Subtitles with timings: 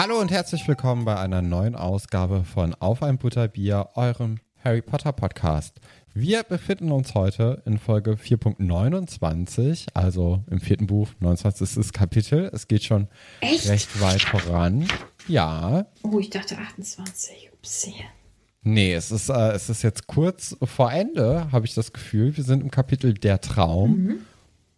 [0.00, 5.10] Hallo und herzlich willkommen bei einer neuen Ausgabe von Auf ein Butterbier, eurem Harry Potter
[5.10, 5.80] Podcast.
[6.14, 11.92] Wir befinden uns heute in Folge 4.29, also im vierten Buch, 29.
[11.92, 12.48] Kapitel.
[12.52, 13.08] Es geht schon
[13.40, 13.68] Echt?
[13.68, 14.86] recht weit voran.
[15.26, 15.86] Ja.
[16.04, 17.50] Oh, ich dachte 28.
[17.54, 17.94] Upsi.
[18.62, 22.36] Nee, es ist, äh, es ist jetzt kurz vor Ende, habe ich das Gefühl.
[22.36, 24.20] Wir sind im Kapitel Der Traum.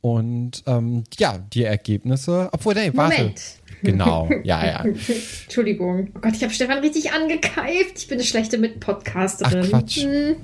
[0.00, 2.48] Und ähm, ja, die Ergebnisse.
[2.52, 3.18] Obwohl, nee, warte.
[3.18, 3.59] Moment.
[3.82, 4.84] Genau, ja, ja.
[4.84, 6.10] Entschuldigung.
[6.14, 7.98] Oh Gott, ich habe Stefan richtig angekeift.
[7.98, 9.68] Ich bin eine schlechte Ach, Mit-Podcasterin.
[9.70, 10.02] Quatsch.
[10.02, 10.36] Hm.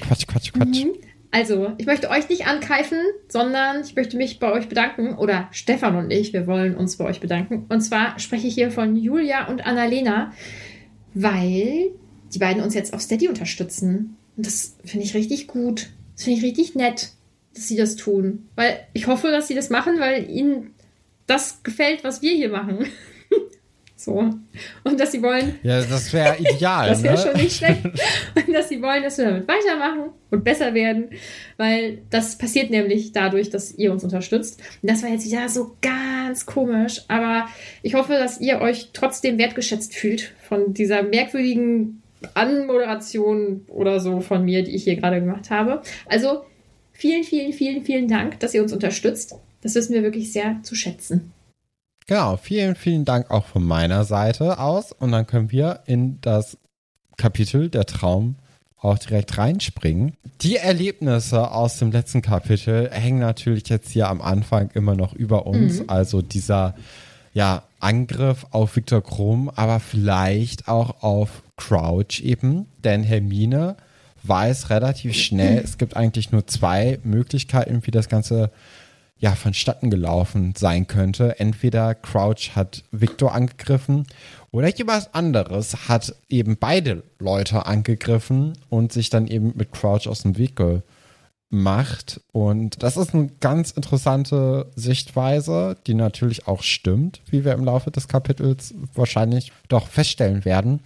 [0.00, 0.84] Quatsch, Quatsch, Quatsch.
[1.30, 2.98] Also, ich möchte euch nicht ankeifen,
[3.28, 5.14] sondern ich möchte mich bei euch bedanken.
[5.16, 7.66] Oder Stefan und ich, wir wollen uns bei euch bedanken.
[7.68, 10.32] Und zwar spreche ich hier von Julia und Annalena,
[11.12, 11.90] weil
[12.32, 14.16] die beiden uns jetzt auf Steady unterstützen.
[14.36, 15.90] Und das finde ich richtig gut.
[16.14, 17.10] Das finde ich richtig nett,
[17.54, 18.48] dass sie das tun.
[18.54, 20.74] Weil ich hoffe, dass sie das machen, weil ihnen
[21.28, 22.86] das gefällt, was wir hier machen.
[23.96, 24.30] so.
[24.84, 26.88] Und dass sie wollen, Ja, das wäre ideal.
[26.88, 27.20] das wäre ne?
[27.20, 27.84] schon nicht schlecht.
[27.84, 31.10] Und dass sie wollen, dass wir damit weitermachen und besser werden.
[31.56, 34.60] Weil das passiert nämlich dadurch, dass ihr uns unterstützt.
[34.82, 37.02] Und das war jetzt wieder so ganz komisch.
[37.08, 37.46] Aber
[37.82, 42.02] ich hoffe, dass ihr euch trotzdem wertgeschätzt fühlt von dieser merkwürdigen
[42.34, 45.82] Anmoderation oder so von mir, die ich hier gerade gemacht habe.
[46.06, 46.44] Also
[46.92, 49.36] vielen, vielen, vielen, vielen Dank, dass ihr uns unterstützt.
[49.60, 51.32] Das wissen wir wirklich sehr zu schätzen.
[52.06, 54.92] Genau, vielen, vielen Dank auch von meiner Seite aus.
[54.92, 56.56] Und dann können wir in das
[57.16, 58.36] Kapitel der Traum
[58.80, 60.16] auch direkt reinspringen.
[60.40, 65.46] Die Erlebnisse aus dem letzten Kapitel hängen natürlich jetzt hier am Anfang immer noch über
[65.46, 65.88] uns.
[65.88, 66.74] Also dieser
[67.34, 72.66] ja, Angriff auf Viktor Krumm, aber vielleicht auch auf Crouch eben.
[72.84, 73.76] Denn Hermine
[74.22, 78.50] weiß relativ schnell, es gibt eigentlich nur zwei Möglichkeiten, wie das Ganze
[79.18, 81.38] ja, vonstatten gelaufen sein könnte.
[81.40, 84.06] Entweder Crouch hat Victor angegriffen
[84.50, 90.22] oder jemand anderes hat eben beide Leute angegriffen und sich dann eben mit Crouch aus
[90.22, 90.54] dem Weg
[91.50, 92.20] gemacht.
[92.32, 97.90] Und das ist eine ganz interessante Sichtweise, die natürlich auch stimmt, wie wir im Laufe
[97.90, 100.80] des Kapitels wahrscheinlich doch feststellen werden.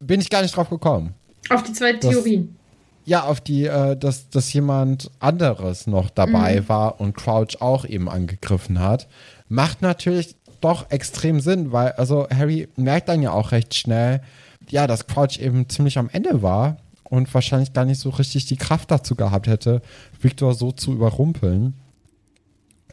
[0.00, 1.14] Bin ich gar nicht drauf gekommen.
[1.48, 2.56] Auf die zwei Theorien.
[3.04, 6.68] Ja, auf die, äh, dass, dass jemand anderes noch dabei Mhm.
[6.68, 9.08] war und Crouch auch eben angegriffen hat.
[9.48, 14.22] Macht natürlich doch extrem Sinn, weil, also Harry merkt dann ja auch recht schnell,
[14.68, 18.56] ja, dass Crouch eben ziemlich am Ende war und wahrscheinlich gar nicht so richtig die
[18.56, 19.82] Kraft dazu gehabt hätte,
[20.20, 21.74] Victor so zu überrumpeln.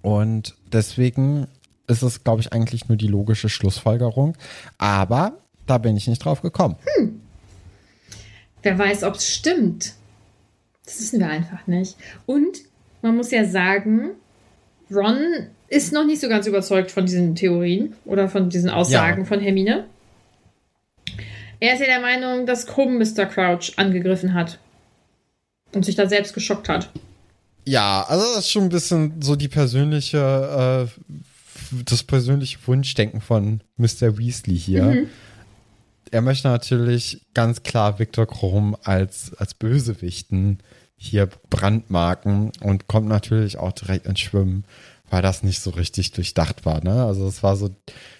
[0.01, 1.47] Und deswegen
[1.87, 4.35] ist es, glaube ich, eigentlich nur die logische Schlussfolgerung.
[4.77, 5.33] Aber
[5.67, 6.75] da bin ich nicht drauf gekommen.
[8.63, 9.93] Wer weiß, ob es stimmt.
[10.85, 11.95] Das wissen wir einfach nicht.
[12.25, 12.57] Und
[13.01, 14.11] man muss ja sagen,
[14.91, 19.25] Ron ist noch nicht so ganz überzeugt von diesen Theorien oder von diesen Aussagen Ja.
[19.27, 19.85] von Hermine.
[21.59, 23.25] Er ist ja der Meinung, dass Krumm Mr.
[23.25, 24.59] Crouch angegriffen hat.
[25.73, 26.89] Und sich da selbst geschockt hat.
[27.65, 31.01] Ja, also das ist schon ein bisschen so die persönliche äh,
[31.85, 34.17] das persönliche Wunschdenken von Mr.
[34.17, 34.83] Weasley hier.
[34.85, 35.09] Mhm.
[36.11, 40.59] Er möchte natürlich ganz klar Victor Krumm als, als Bösewichten
[40.95, 44.65] hier brandmarken und kommt natürlich auch direkt ins Schwimmen,
[45.09, 46.83] weil das nicht so richtig durchdacht war.
[46.83, 47.05] Ne?
[47.05, 47.69] Also es war so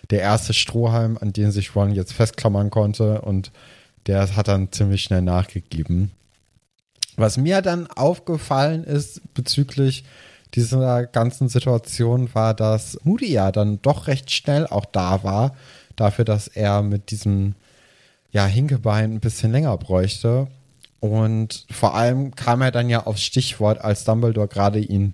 [0.09, 3.51] der erste Strohhalm, an den sich Ron jetzt festklammern konnte und
[4.07, 6.11] der hat dann ziemlich schnell nachgegeben.
[7.17, 10.05] Was mir dann aufgefallen ist bezüglich
[10.55, 15.55] dieser ganzen Situation war, dass Moody ja dann doch recht schnell auch da war,
[15.95, 17.55] dafür, dass er mit diesem
[18.31, 20.47] ja, Hinkebein ein bisschen länger bräuchte.
[20.99, 25.13] Und vor allem kam er dann ja aufs Stichwort, als Dumbledore gerade ihn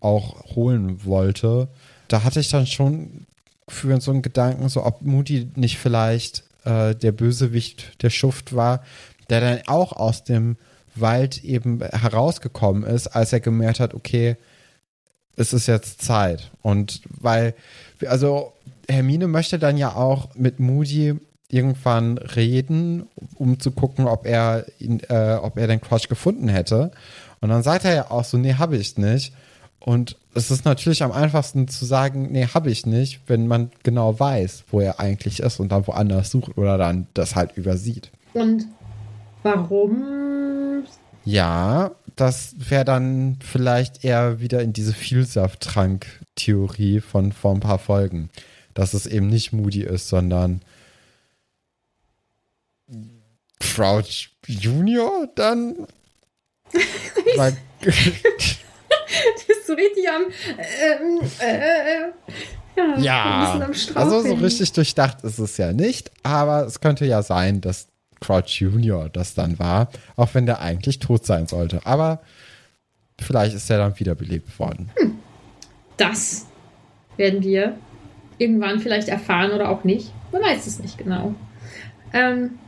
[0.00, 1.68] auch holen wollte.
[2.08, 3.26] Da hatte ich dann schon
[3.68, 8.82] für so einen Gedanken, so ob Moody nicht vielleicht äh, der Bösewicht der Schuft war,
[9.28, 10.56] der dann auch aus dem
[10.96, 14.36] Wald eben herausgekommen ist, als er gemerkt hat, okay,
[15.36, 16.50] es ist jetzt Zeit.
[16.62, 17.54] Und weil,
[18.06, 18.52] also
[18.88, 21.14] Hermine möchte dann ja auch mit Moody
[21.52, 26.90] irgendwann reden, um zu gucken, ob er ihn, äh, ob er den Crush gefunden hätte.
[27.40, 29.32] Und dann sagt er ja auch so, nee, habe ich nicht.
[29.78, 34.20] Und es ist natürlich am einfachsten zu sagen, nee, habe ich nicht, wenn man genau
[34.20, 38.10] weiß, wo er eigentlich ist und dann woanders sucht oder dann das halt übersieht.
[38.34, 38.66] Und
[39.42, 40.84] warum?
[41.24, 48.28] Ja, das wäre dann vielleicht eher wieder in diese Vielsafttrank-Theorie von vor ein paar Folgen.
[48.74, 50.60] Dass es eben nicht Moody ist, sondern
[53.60, 55.86] Crouch Junior dann?
[59.10, 60.22] Du bist so richtig am.
[60.58, 62.10] Ähm, äh,
[62.76, 67.60] ja, ja also so richtig durchdacht ist es ja nicht, aber es könnte ja sein,
[67.60, 67.88] dass
[68.20, 71.80] Crouch Junior das dann war, auch wenn der eigentlich tot sein sollte.
[71.84, 72.20] Aber
[73.20, 74.90] vielleicht ist er dann wiederbelebt worden.
[74.96, 75.18] Hm.
[75.96, 76.46] Das
[77.16, 77.76] werden wir
[78.38, 80.12] irgendwann vielleicht erfahren oder auch nicht.
[80.32, 81.34] Man weiß es nicht genau.
[82.12, 82.58] Ähm,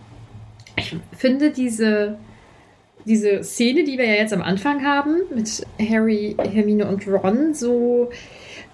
[0.82, 2.18] ich finde diese,
[3.04, 8.10] diese Szene, die wir ja jetzt am Anfang haben, mit Harry, Hermine und Ron, so.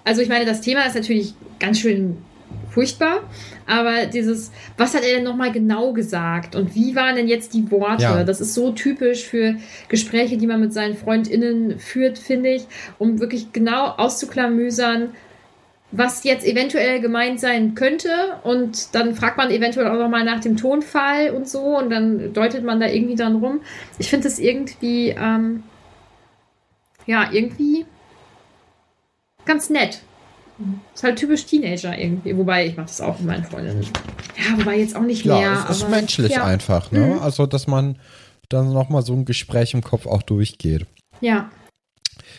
[0.03, 2.17] Also, ich meine, das Thema ist natürlich ganz schön
[2.69, 3.21] furchtbar,
[3.67, 7.69] aber dieses, was hat er denn nochmal genau gesagt und wie waren denn jetzt die
[7.71, 8.03] Worte?
[8.03, 8.23] Ja.
[8.23, 9.55] Das ist so typisch für
[9.87, 12.63] Gespräche, die man mit seinen FreundInnen führt, finde ich,
[12.97, 15.09] um wirklich genau auszuklamüsern,
[15.91, 18.09] was jetzt eventuell gemeint sein könnte.
[18.43, 21.77] Und dann fragt man eventuell auch nochmal nach dem Tonfall und so.
[21.77, 23.61] Und dann deutet man da irgendwie dann rum.
[23.97, 25.63] Ich finde das irgendwie, ähm,
[27.05, 27.85] ja, irgendwie
[29.45, 30.01] ganz nett.
[30.93, 32.37] Ist halt typisch Teenager irgendwie.
[32.37, 33.87] Wobei, ich mache das auch mit meinen Freundinnen.
[34.37, 35.43] Ja, wobei jetzt auch nicht ja, mehr.
[35.43, 36.43] Ja, es ist aber, menschlich ja.
[36.43, 37.15] einfach, ne?
[37.15, 37.19] Mhm.
[37.19, 37.97] Also, dass man
[38.49, 40.85] dann nochmal so ein Gespräch im Kopf auch durchgeht.
[41.21, 41.49] Ja.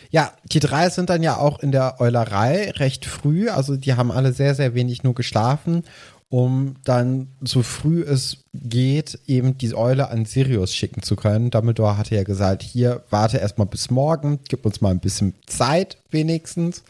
[0.09, 3.49] Ja, die drei sind dann ja auch in der Eulerei recht früh.
[3.49, 5.83] Also die haben alle sehr, sehr wenig nur geschlafen,
[6.29, 11.51] um dann so früh es geht, eben die Eule an Sirius schicken zu können.
[11.51, 15.97] Dumbledore hatte ja gesagt, hier, warte erstmal bis morgen, gib uns mal ein bisschen Zeit
[16.09, 16.83] wenigstens.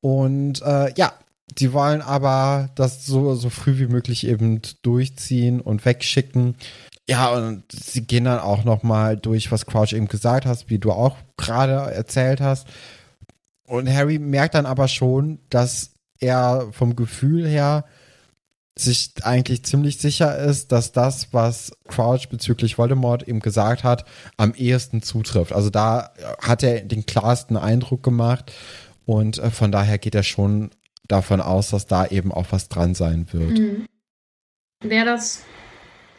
[0.00, 1.14] Und äh, ja,
[1.58, 6.56] die wollen aber das so, so früh wie möglich eben durchziehen und wegschicken.
[7.08, 10.90] Ja, und sie gehen dann auch nochmal durch, was Crouch eben gesagt hast, wie du
[10.90, 12.66] auch gerade erzählt hast.
[13.66, 17.84] Und Harry merkt dann aber schon, dass er vom Gefühl her
[18.76, 24.04] sich eigentlich ziemlich sicher ist, dass das, was Crouch bezüglich Voldemort eben gesagt hat,
[24.36, 25.52] am ehesten zutrifft.
[25.52, 28.52] Also da hat er den klarsten Eindruck gemacht
[29.04, 30.70] und äh, von daher geht er schon
[31.06, 33.58] davon aus, dass da eben auch was dran sein wird.
[33.58, 33.86] Mhm.
[34.82, 35.42] Wäre das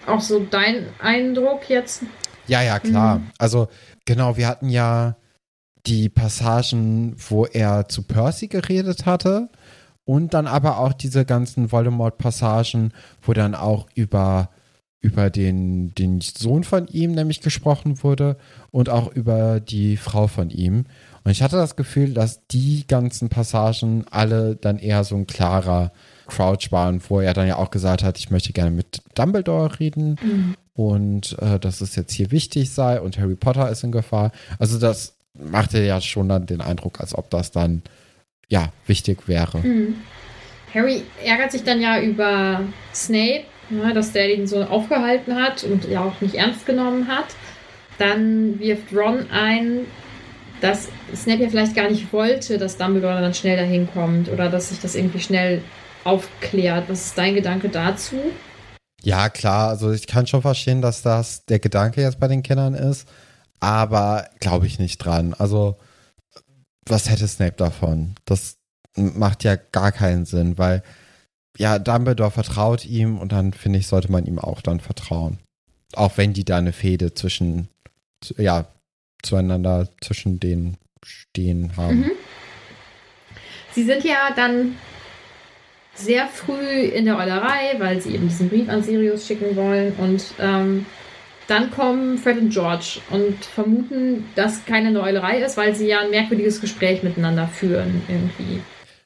[0.08, 2.04] auch so dein Eindruck jetzt?
[2.48, 3.20] Ja, ja, klar.
[3.20, 3.32] Mhm.
[3.38, 3.68] Also
[4.06, 5.18] genau, wir hatten ja
[5.86, 9.50] die Passagen, wo er zu Percy geredet hatte
[10.04, 14.50] und dann aber auch diese ganzen Voldemort-Passagen, wo dann auch über
[15.06, 18.38] über den, den Sohn von ihm nämlich gesprochen wurde
[18.72, 20.86] und auch über die Frau von ihm.
[21.24, 25.92] Und ich hatte das Gefühl, dass die ganzen Passagen alle dann eher so ein klarer
[26.27, 30.17] Crouch waren, wo er dann ja auch gesagt hat, ich möchte gerne mit Dumbledore reden
[30.22, 30.55] mhm.
[30.74, 34.32] und äh, dass es jetzt hier wichtig sei und Harry Potter ist in Gefahr.
[34.60, 37.82] Also das machte ja schon dann den Eindruck, als ob das dann
[38.48, 39.60] ja wichtig wäre.
[39.60, 39.96] Mhm.
[40.74, 42.62] Harry ärgert sich dann ja über
[42.94, 47.27] Snape, ja, dass der ihn so aufgehalten hat und ja auch nicht ernst genommen hat.
[47.98, 49.82] Dann wirft Ron ein,
[50.62, 54.70] dass Snape ja vielleicht gar nicht wollte, dass Dumbledore dann schnell dahin kommt oder dass
[54.70, 55.62] sich das irgendwie schnell
[56.06, 56.88] aufklärt.
[56.88, 58.16] Was ist dein Gedanke dazu?
[59.02, 62.74] Ja, klar, also ich kann schon verstehen, dass das der Gedanke jetzt bei den Kindern
[62.74, 63.08] ist,
[63.60, 65.36] aber glaube ich nicht dran.
[65.38, 65.78] Also,
[66.88, 68.16] was hätte Snape davon?
[68.26, 68.58] Das
[68.96, 70.82] macht ja gar keinen Sinn, weil
[71.58, 75.40] ja, Dumbledore vertraut ihm und dann finde ich, sollte man ihm auch dann vertrauen.
[75.94, 77.70] Auch wenn die da eine Fehde zwischen,
[78.38, 78.68] ja,
[79.24, 82.00] zueinander zwischen denen stehen haben.
[82.00, 82.12] Mhm.
[83.74, 84.76] Sie sind ja dann
[85.96, 90.24] sehr früh in der Eulerei, weil sie eben diesen Brief an Sirius schicken wollen und
[90.40, 90.86] ähm,
[91.48, 96.10] dann kommen Fred und George und vermuten, dass keine Eulerei ist, weil sie ja ein
[96.10, 98.62] merkwürdiges Gespräch miteinander führen irgendwie.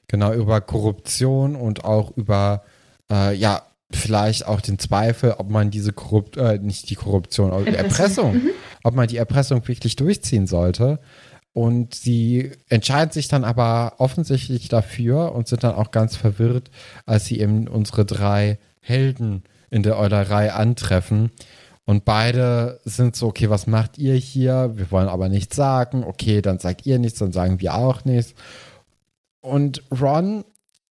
[0.07, 2.63] Genau, über Korruption und auch über,
[3.11, 7.65] äh, ja, vielleicht auch den Zweifel, ob man diese Korrupt, äh, nicht die Korruption, aber
[7.65, 8.49] die Erpressung, mhm.
[8.83, 10.99] ob man die Erpressung wirklich durchziehen sollte.
[11.59, 16.71] Und sie entscheiden sich dann aber offensichtlich dafür und sind dann auch ganz verwirrt,
[17.05, 21.31] als sie eben unsere drei Helden in der Eulerei antreffen.
[21.83, 24.71] Und beide sind so, okay, was macht ihr hier?
[24.77, 26.05] Wir wollen aber nichts sagen.
[26.05, 28.35] Okay, dann sagt ihr nichts, dann sagen wir auch nichts.
[29.41, 30.45] Und Ron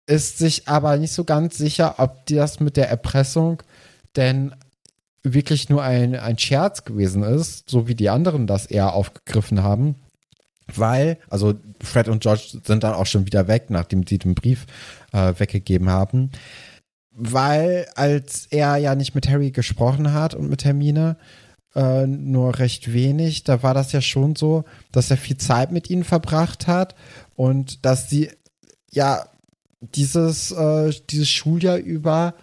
[0.06, 3.62] ist sich aber nicht so ganz sicher, ob das mit der Erpressung
[4.16, 4.56] denn
[5.24, 9.96] wirklich nur ein, ein Scherz gewesen ist, so wie die anderen das eher aufgegriffen haben.
[10.74, 14.66] Weil, also Fred und George sind dann auch schon wieder weg, nachdem sie den Brief
[15.12, 16.32] äh, weggegeben haben.
[17.12, 21.18] Weil, als er ja nicht mit Harry gesprochen hat und mit Hermine,
[21.76, 25.90] äh, nur recht wenig, da war das ja schon so, dass er viel Zeit mit
[25.90, 26.96] ihnen verbracht hat
[27.36, 28.30] und dass sie
[28.92, 29.26] ja
[29.82, 32.36] dieses, äh, dieses Schuljahr über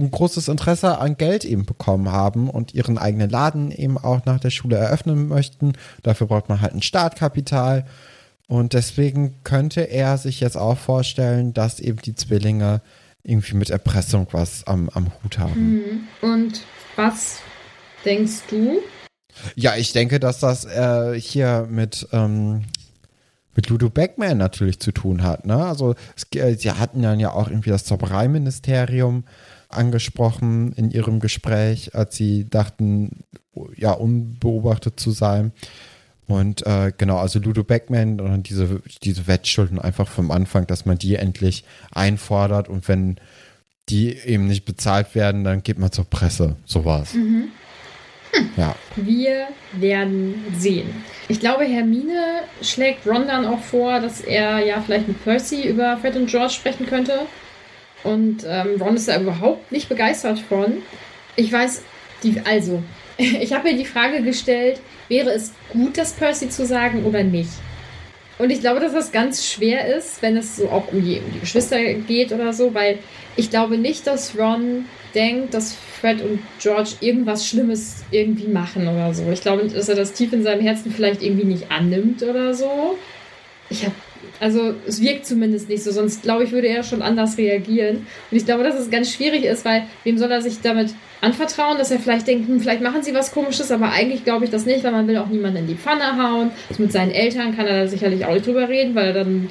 [0.00, 4.40] ein großes Interesse an Geld eben bekommen haben und ihren eigenen Laden eben auch nach
[4.40, 5.72] der Schule eröffnen möchten.
[6.02, 7.84] Dafür braucht man halt ein Startkapital.
[8.46, 12.80] Und deswegen könnte er sich jetzt auch vorstellen, dass eben die Zwillinge
[13.22, 15.74] irgendwie mit Erpressung was am, am Hut haben.
[15.74, 16.08] Mhm.
[16.22, 16.62] Und
[16.96, 17.40] was
[18.04, 18.80] denkst du?
[19.54, 22.64] Ja, ich denke, dass das äh, hier mit ähm,
[23.58, 25.44] mit Ludo Beckman natürlich zu tun hat.
[25.44, 25.56] Ne?
[25.56, 29.24] Also es, äh, sie hatten dann ja auch irgendwie das Zaubereiministerium
[29.68, 33.24] angesprochen in ihrem Gespräch, als sie dachten,
[33.76, 35.52] ja, unbeobachtet zu sein.
[36.26, 40.98] Und äh, genau, also Ludo Beckman und diese, diese Wettschulden einfach vom Anfang, dass man
[40.98, 43.16] die endlich einfordert und wenn
[43.88, 46.56] die eben nicht bezahlt werden, dann geht man zur Presse.
[46.66, 47.14] Sowas.
[47.14, 47.48] Mhm.
[48.32, 48.50] Hm.
[48.58, 48.74] Ja.
[48.96, 50.88] Wir werden sehen.
[51.28, 55.96] Ich glaube, Hermine schlägt Ron dann auch vor, dass er ja vielleicht mit Percy über
[55.96, 57.20] Fred und George sprechen könnte.
[58.04, 60.82] Und ähm, Ron ist da überhaupt nicht begeistert von.
[61.36, 61.82] Ich weiß,
[62.22, 62.82] die, also,
[63.16, 67.50] ich habe mir die Frage gestellt, wäre es gut, das Percy zu sagen oder nicht?
[68.38, 71.32] Und ich glaube, dass das ganz schwer ist, wenn es so auch um die, um
[71.32, 73.00] die Geschwister geht oder so, weil
[73.34, 79.12] ich glaube nicht, dass Ron denkt, dass Fred und George irgendwas Schlimmes irgendwie machen oder
[79.12, 79.28] so.
[79.32, 82.96] Ich glaube, dass er das tief in seinem Herzen vielleicht irgendwie nicht annimmt oder so.
[83.70, 83.94] Ich habe,
[84.40, 88.06] also es wirkt zumindest nicht so, sonst glaube ich, würde er schon anders reagieren.
[88.30, 91.78] Und ich glaube, dass es ganz schwierig ist, weil wem soll er sich damit anvertrauen,
[91.78, 94.66] dass er vielleicht denkt, hm, vielleicht machen sie was komisches, aber eigentlich glaube ich das
[94.66, 96.52] nicht, weil man will auch niemanden in die Pfanne hauen.
[96.68, 99.50] Also mit seinen Eltern kann er da sicherlich auch nicht drüber reden, weil er dann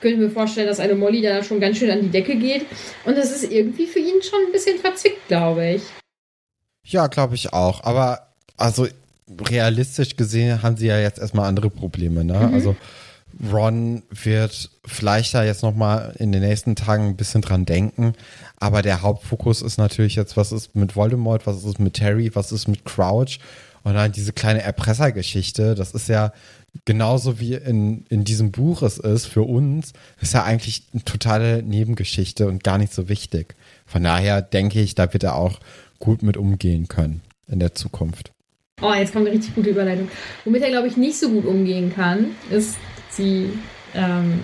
[0.00, 2.66] könnte mir vorstellen, dass eine Molly da schon ganz schön an die Decke geht.
[3.04, 5.82] Und das ist irgendwie für ihn schon ein bisschen verzwickt, glaube ich.
[6.84, 7.82] Ja, glaube ich auch.
[7.84, 8.86] Aber also
[9.50, 12.24] realistisch gesehen haben sie ja jetzt erstmal andere Probleme.
[12.24, 12.34] Ne?
[12.34, 12.54] Mhm.
[12.54, 12.76] Also
[13.52, 18.14] Ron wird vielleicht da jetzt nochmal in den nächsten Tagen ein bisschen dran denken.
[18.56, 22.52] Aber der Hauptfokus ist natürlich jetzt, was ist mit Voldemort, was ist mit Terry, was
[22.52, 23.38] ist mit Crouch
[23.84, 25.74] und dann diese kleine Erpressergeschichte.
[25.74, 26.32] Das ist ja
[26.84, 31.62] genauso wie in, in diesem Buch es ist, für uns, ist ja eigentlich eine totale
[31.62, 33.54] Nebengeschichte und gar nicht so wichtig.
[33.86, 35.60] Von daher denke ich, da wird er auch
[35.98, 38.32] gut mit umgehen können in der Zukunft.
[38.80, 40.08] Oh, jetzt kommt eine richtig gute Überleitung.
[40.44, 42.76] Womit er, glaube ich, nicht so gut umgehen kann, ist
[43.18, 43.50] die,
[43.94, 44.40] ähm,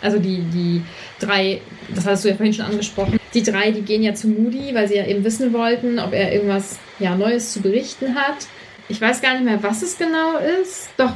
[0.00, 0.82] also die, die
[1.20, 1.60] drei,
[1.94, 4.88] das hast du ja vorhin schon angesprochen, die drei, die gehen ja zu Moody, weil
[4.88, 8.46] sie ja eben wissen wollten, ob er irgendwas ja, Neues zu berichten hat.
[8.88, 10.90] Ich weiß gar nicht mehr, was es genau ist.
[10.96, 11.12] Doch,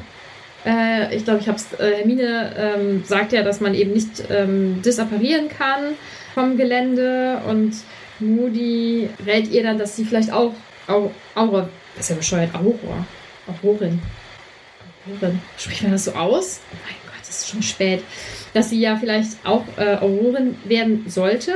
[0.65, 4.25] äh, ich glaube, ich habe es, äh, Hermine ähm, sagt ja, dass man eben nicht
[4.31, 5.95] ähm, disapparieren kann
[6.35, 7.75] vom Gelände und
[8.21, 10.55] Moody rät ihr dann, dass sie vielleicht auch
[10.89, 13.07] Au Aura, das ist ja bescheuert, Aurora,
[13.47, 14.01] Aurorin,
[15.09, 16.61] Aurorin, spricht man das so aus?
[16.73, 18.03] Oh mein Gott, es ist schon spät.
[18.55, 21.53] Dass sie ja vielleicht auch äh, Aurorin werden sollte.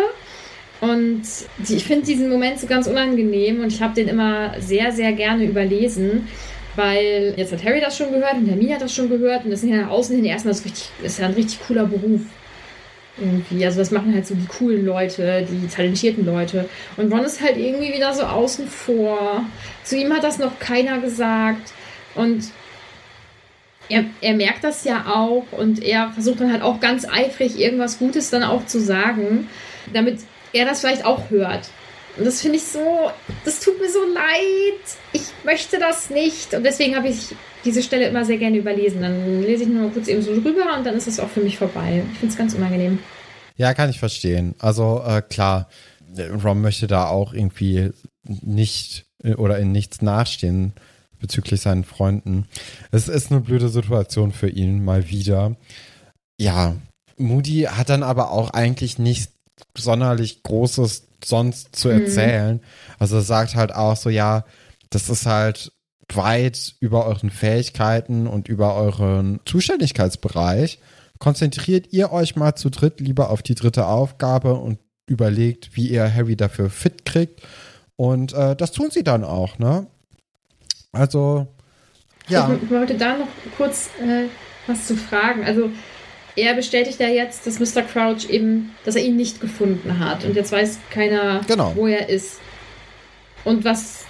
[0.80, 1.23] Und
[1.59, 5.12] die, ich finde diesen Moment so ganz unangenehm und ich habe den immer sehr, sehr
[5.12, 6.26] gerne überlesen,
[6.75, 9.61] weil jetzt hat Harry das schon gehört und Hermine hat das schon gehört und das
[9.61, 12.23] sind ja nach außen hin erstmal das richtig, ist ja ein richtig cooler Beruf.
[13.18, 13.64] Irgendwie.
[13.64, 16.68] Also das machen halt so die coolen Leute, die talentierten Leute.
[16.97, 19.44] Und Ron ist halt irgendwie wieder so außen vor.
[19.85, 21.73] Zu ihm hat das noch keiner gesagt.
[22.14, 22.44] Und
[23.93, 27.99] er, er merkt das ja auch und er versucht dann halt auch ganz eifrig irgendwas
[27.99, 29.49] Gutes dann auch zu sagen,
[29.93, 30.21] damit
[30.55, 31.69] er das vielleicht auch hört.
[32.17, 33.11] Und das finde ich so,
[33.45, 34.81] das tut mir so leid.
[35.13, 36.55] Ich möchte das nicht.
[36.55, 37.35] Und deswegen habe ich
[37.65, 39.03] diese Stelle immer sehr gerne überlesen.
[39.03, 41.59] Dann lese ich nur kurz eben so drüber und dann ist es auch für mich
[41.59, 42.03] vorbei.
[42.13, 42.99] Ich finde es ganz unangenehm.
[43.57, 44.55] Ja, kann ich verstehen.
[44.59, 45.69] Also äh, klar,
[46.43, 47.91] Ron möchte da auch irgendwie
[48.25, 50.73] nicht äh, oder in nichts nachstehen
[51.23, 52.47] bezüglich seinen Freunden.
[52.91, 55.57] Es ist eine blöde Situation für ihn mal wieder.
[56.38, 56.75] Ja,
[57.17, 59.31] Moody hat dann aber auch eigentlich nicht
[59.76, 62.00] sonderlich Großes sonst zu Mhm.
[62.02, 62.61] erzählen.
[62.99, 64.45] Also er sagt halt auch so, ja,
[64.91, 65.73] das ist halt
[66.12, 70.79] weit über euren Fähigkeiten und über euren Zuständigkeitsbereich.
[71.19, 76.12] Konzentriert ihr euch mal zu dritt lieber auf die dritte Aufgabe und überlegt, wie ihr
[76.12, 77.41] Harry dafür fit kriegt.
[77.97, 79.87] Und äh, das tun sie dann auch, ne?
[80.93, 81.47] Also,
[82.29, 82.51] ja.
[82.63, 84.27] Ich wollte da noch kurz äh,
[84.67, 85.45] was zu fragen.
[85.45, 85.71] Also
[86.37, 87.83] er bestätigt ja jetzt, dass Mr.
[87.83, 90.25] Crouch eben, dass er ihn nicht gefunden hat.
[90.25, 91.75] Und jetzt weiß keiner, Genau.
[91.75, 92.39] wo er ist.
[93.45, 94.05] Und was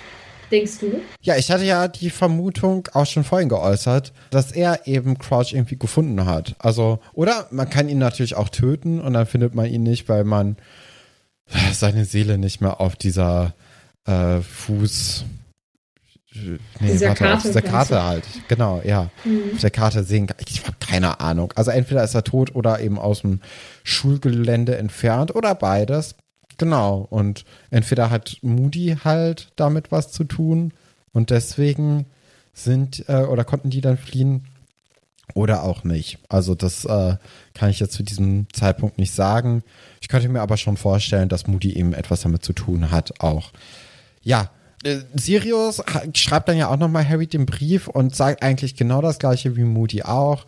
[0.51, 1.01] denkst du?
[1.23, 5.79] Ja, ich hatte ja die Vermutung auch schon vorhin geäußert, dass er eben Crouch irgendwie
[5.79, 6.55] gefunden hat.
[6.59, 10.25] Also, oder man kann ihn natürlich auch töten und dann findet man ihn nicht, weil
[10.25, 10.57] man
[11.73, 13.55] seine Seele nicht mehr auf dieser
[14.07, 15.25] äh, Fuß.
[16.35, 16.59] Nee,
[16.93, 18.03] Dieser warte, auf Karte, dieser meinst Karte du?
[18.03, 18.25] halt.
[18.49, 19.11] Genau, ja.
[19.55, 20.37] Auf der Karte sehen kann.
[20.49, 21.53] Ich habe keine Ahnung.
[21.57, 23.41] Also entweder ist er tot oder eben aus dem
[23.85, 26.15] Schulgelände entfernt oder beides.
[26.59, 27.07] Genau.
[27.11, 30.73] Und entweder hat Moody halt damit was zu tun
[31.13, 32.07] und deswegen
[32.55, 34.47] sind äh, oder konnten die dann fliehen
[35.35, 36.19] oder auch nicht.
[36.29, 37.17] Also das äh,
[37.55, 39.63] kann ich jetzt zu diesem Zeitpunkt nicht sagen.
[40.01, 43.51] Ich könnte mir aber schon vorstellen, dass Moody eben etwas damit zu tun hat auch.
[44.23, 44.51] Ja,
[45.15, 49.19] Sirius ha- schreibt dann ja auch nochmal Harry den Brief und sagt eigentlich genau das
[49.19, 50.45] gleiche wie Moody auch.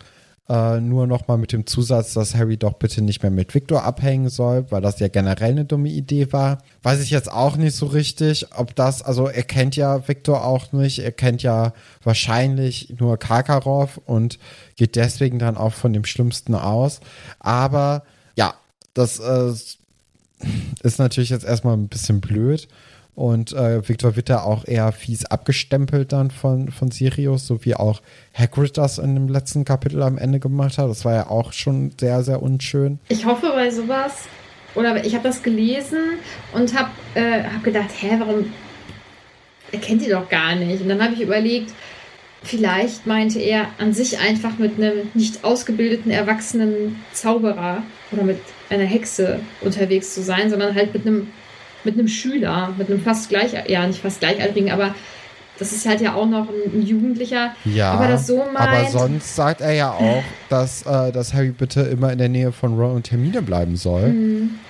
[0.47, 4.29] Äh, nur nochmal mit dem Zusatz, dass Harry doch bitte nicht mehr mit Victor abhängen
[4.29, 6.59] soll, weil das ja generell eine dumme Idee war.
[6.83, 10.71] Weiß ich jetzt auch nicht so richtig, ob das, also er kennt ja Victor auch
[10.71, 14.37] nicht, er kennt ja wahrscheinlich nur Karkaroff und
[14.75, 16.99] geht deswegen dann auch von dem Schlimmsten aus.
[17.39, 18.03] Aber
[18.35, 18.53] ja,
[18.93, 19.51] das äh,
[20.83, 22.67] ist natürlich jetzt erstmal ein bisschen blöd.
[23.15, 27.75] Und äh, Victor wird da auch eher fies abgestempelt dann von, von Sirius, so wie
[27.75, 28.01] auch
[28.33, 30.89] Hagrid das in dem letzten Kapitel am Ende gemacht hat.
[30.89, 32.99] Das war ja auch schon sehr, sehr unschön.
[33.07, 34.25] Ich hoffe bei sowas,
[34.75, 35.99] oder ich habe das gelesen
[36.53, 38.45] und habe äh, hab gedacht, hä, warum
[39.71, 40.81] er kennt die doch gar nicht.
[40.81, 41.71] Und dann habe ich überlegt,
[42.43, 48.83] vielleicht meinte er an sich einfach mit einem nicht ausgebildeten, erwachsenen Zauberer oder mit einer
[48.83, 51.27] Hexe unterwegs zu sein, sondern halt mit einem,
[51.85, 54.95] mit einem Schüler, mit einem fast gleich, ja, nicht fast gleichaltrigen, aber
[55.57, 57.55] das ist halt ja auch noch ein, Jugendlicher.
[57.63, 58.59] Ja, aber das so meint.
[58.59, 62.51] aber sonst sagt er ja auch, dass, äh, dass Harry bitte immer in der Nähe
[62.51, 64.13] von Ron und Hermine bleiben soll.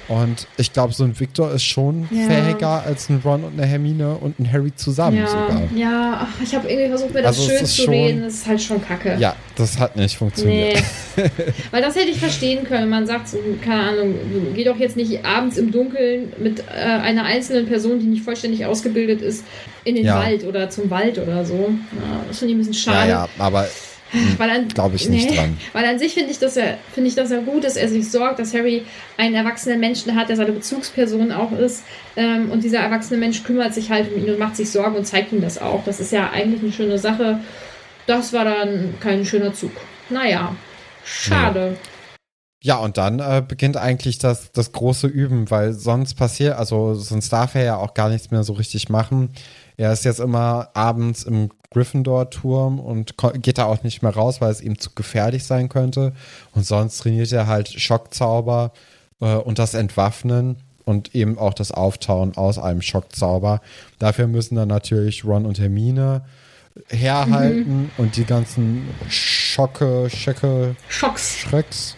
[0.08, 2.08] Und ich glaube, so ein Victor ist schon.
[2.12, 2.28] Ja.
[2.28, 5.62] fähiger als ein Ron und eine Hermine und ein Harry zusammen ja, sogar.
[5.76, 8.22] ja, ach, ich habe irgendwie versucht, mir das Also schön zu schon- reden.
[8.24, 9.16] Das ist halt schon kacke.
[9.20, 10.84] Ja, das hat nicht funktioniert.
[11.18, 11.24] Nee.
[11.72, 12.90] Weil das hätte ich verstehen können.
[12.90, 14.14] Man sagt so, keine Ahnung,
[14.54, 18.66] geh doch jetzt nicht abends im Dunkeln mit äh, einer einzelnen Person, die nicht vollständig
[18.66, 19.44] ausgebildet ist,
[19.86, 20.20] in den Ja.
[20.20, 21.56] Wald oder zum Wald oder so.
[21.56, 23.10] Ja, das finde ich ein bisschen Ja, schade.
[23.10, 23.68] ja, aber
[24.38, 25.58] Weil an, Glaube ich nicht dran.
[25.74, 28.10] Weil an sich finde ich, dass er, finde ich, dass er gut ist, er sich
[28.10, 28.84] sorgt, dass Harry
[29.18, 31.84] einen erwachsenen Menschen hat, der seine Bezugsperson auch ist.
[32.16, 35.06] Ähm, und dieser erwachsene Mensch kümmert sich halt um ihn und macht sich Sorgen und
[35.06, 35.84] zeigt ihm das auch.
[35.86, 37.40] Das ist ja eigentlich eine schöne Sache.
[38.06, 39.72] Das war dann kein schöner Zug.
[40.10, 40.56] Naja,
[41.04, 41.78] schade.
[41.82, 41.95] Ja,
[42.74, 47.54] und dann äh, beginnt eigentlich das, das große Üben, weil sonst passiert, also sonst darf
[47.54, 49.30] er ja auch gar nichts mehr so richtig machen.
[49.78, 54.52] Er ist jetzt immer abends im Gryffindor-Turm und geht da auch nicht mehr raus, weil
[54.52, 56.14] es ihm zu gefährlich sein könnte.
[56.54, 58.72] Und sonst trainiert er halt Schockzauber
[59.22, 63.62] äh, und das Entwaffnen und eben auch das Auftauen aus einem Schockzauber.
[64.00, 66.26] Dafür müssen dann natürlich Ron und Hermine
[66.90, 71.38] herhalten und die ganzen Schocke, Schöcke, Schocks.
[71.38, 71.96] Schrecks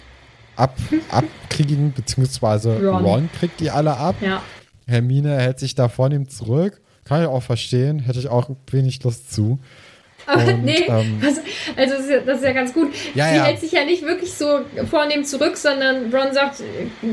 [0.58, 0.76] ab,
[1.10, 3.06] abkriegen, beziehungsweise Ron.
[3.06, 3.30] Ron.
[3.40, 4.16] kriegt die alle ab.
[4.22, 4.42] Ja.
[4.88, 6.82] Hermine hält sich da vornehm zurück.
[7.06, 9.60] Kann ich auch verstehen, hätte ich auch wenig Lust zu.
[10.28, 11.38] Aber Und, nee, ähm, was,
[11.78, 12.94] also das ist, ja, das ist ja ganz gut.
[13.16, 13.44] Ja, Sie ja.
[13.46, 16.62] hält sich ja nicht wirklich so vornehm zurück, sondern Ron sagt,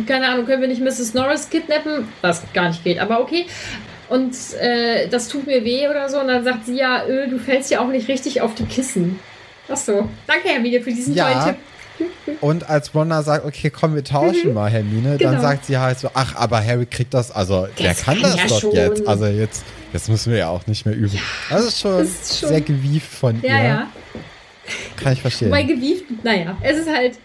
[0.09, 1.15] keine Ahnung, können wir nicht Mrs.
[1.15, 2.09] Norris kidnappen?
[2.23, 3.47] Was gar nicht geht, aber okay.
[4.09, 6.19] Und äh, das tut mir weh oder so.
[6.21, 9.21] Und dann sagt sie ja, äh, du fällst ja auch nicht richtig auf die Kissen.
[9.69, 10.09] Ach so.
[10.27, 11.31] Danke, Hermine, für diesen Ja.
[11.31, 11.57] tollen Tipp.
[12.41, 15.41] Und als Ron sagt, okay, komm, wir tauschen mal, Hermine, dann Genau.
[15.43, 18.37] sagt sie halt so, ach, aber Harry kriegt das, also der Das kann kann das
[18.37, 18.73] ja doch schon.
[18.73, 19.07] jetzt.
[19.09, 21.19] Also jetzt, jetzt müssen wir ja auch nicht mehr üben.
[21.51, 23.65] das ist schon, das ist schon- sehr gewieft von Ja, ihr.
[23.69, 23.87] ja.
[24.97, 25.49] kann ich verstehen.
[25.49, 27.19] Wobei gewieft, naja, es ist halt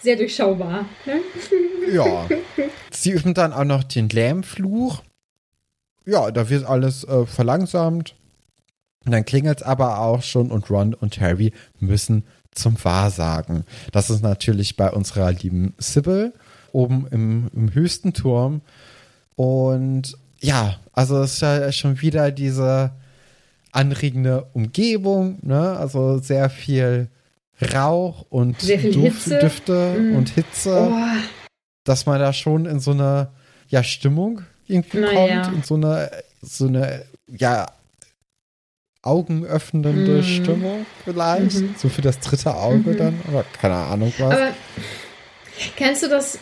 [0.00, 0.84] sehr durchschaubar.
[1.06, 1.20] Ne?
[1.92, 2.26] Ja.
[2.92, 5.02] Sie üben dann auch noch den Lähmfluch.
[6.06, 8.14] Ja, da wird alles äh, verlangsamt.
[9.04, 13.64] Und dann klingelt es aber auch schon und Ron und Harry müssen zum Wahrsagen.
[13.92, 16.32] Das ist natürlich bei unserer lieben Sybil
[16.72, 18.60] oben im, im höchsten Turm.
[19.36, 22.92] Und ja, also es ist ja schon wieder diese
[23.70, 25.76] anregende Umgebung, ne?
[25.78, 27.08] Also sehr viel
[27.74, 29.38] Rauch und viel Duft, Hitze.
[29.38, 30.16] Düfte Mm.
[30.16, 30.94] und Hitze, Oh,
[31.84, 33.28] dass man da schon in so eine
[33.68, 35.42] ja, Stimmung irgendwie Naja.
[35.44, 36.10] kommt, in so eine,
[36.42, 37.70] so eine, ja,
[39.02, 40.22] augenöffnende Mhm.
[40.22, 41.60] Stimmung vielleicht.
[41.60, 41.74] Mhm.
[41.76, 42.96] So für das dritte Auge Mhm.
[42.96, 44.32] dann, oder keine Ahnung was.
[44.34, 44.48] aber
[45.76, 46.38] kennst du das?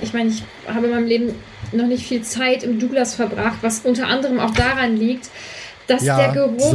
[0.00, 1.34] Ich meine, ich habe in meinem Leben
[1.72, 5.28] noch nicht viel Zeit im Douglas verbracht, was unter anderem auch daran liegt,
[5.86, 6.74] dass ja, der Geruch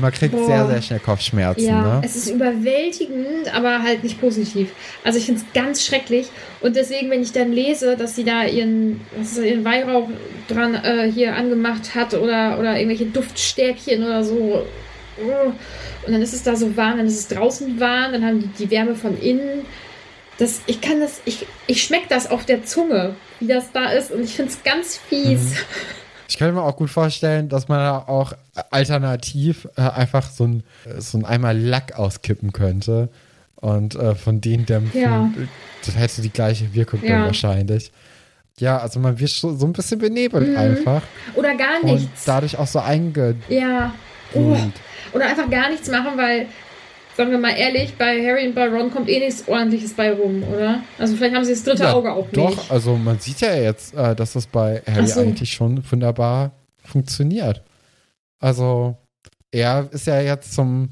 [0.00, 0.46] man kriegt Boah.
[0.46, 2.02] sehr, sehr schnell Kopfschmerzen, Ja, ne?
[2.04, 4.70] es ist überwältigend, aber halt nicht positiv.
[5.04, 6.28] Also ich finde es ganz schrecklich
[6.60, 10.08] und deswegen, wenn ich dann lese, dass sie da ihren, was ist ihren Weihrauch
[10.48, 14.66] dran äh, hier angemacht hat oder, oder irgendwelche Duftstäbchen oder so
[15.18, 15.52] uh,
[16.06, 18.64] und dann ist es da so warm, dann ist es draußen warm, dann haben die
[18.64, 19.64] die Wärme von innen.
[20.38, 24.10] Das, ich kann das, ich, ich schmecke das auf der Zunge, wie das da ist
[24.10, 25.40] und ich finde es ganz fies.
[25.40, 25.56] Mhm.
[26.32, 28.32] Ich könnte mir auch gut vorstellen, dass man da auch
[28.70, 30.62] alternativ äh, einfach so ein,
[30.96, 33.10] so ein Eimer Lack auskippen könnte
[33.56, 34.98] und äh, von den Dämpfen.
[34.98, 35.30] Ja.
[35.84, 37.26] Das hätte die gleiche Wirkung dann Ja.
[37.26, 37.92] wahrscheinlich.
[38.58, 40.56] Ja, also man wird so, so ein bisschen benebelt Mhm.
[40.56, 41.02] einfach
[41.34, 42.24] Oder gar und nichts.
[42.24, 43.36] dadurch auch so einge.
[43.50, 43.92] Ja.
[44.32, 44.56] Oh.
[45.12, 46.46] Oder einfach gar nichts machen, weil,
[47.16, 50.42] sagen wir mal ehrlich, bei Harry und bei Ron kommt eh nichts ordentliches bei rum,
[50.44, 50.82] oder?
[50.98, 52.70] Also vielleicht haben sie das dritte Ja, Auge auch Doch, nicht.
[52.70, 55.20] also man sieht ja jetzt, äh, dass das bei Harry so.
[55.20, 56.52] eigentlich schon wunderbar
[56.84, 57.62] funktioniert.
[58.40, 58.96] Also
[59.50, 60.90] er ist ja jetzt zum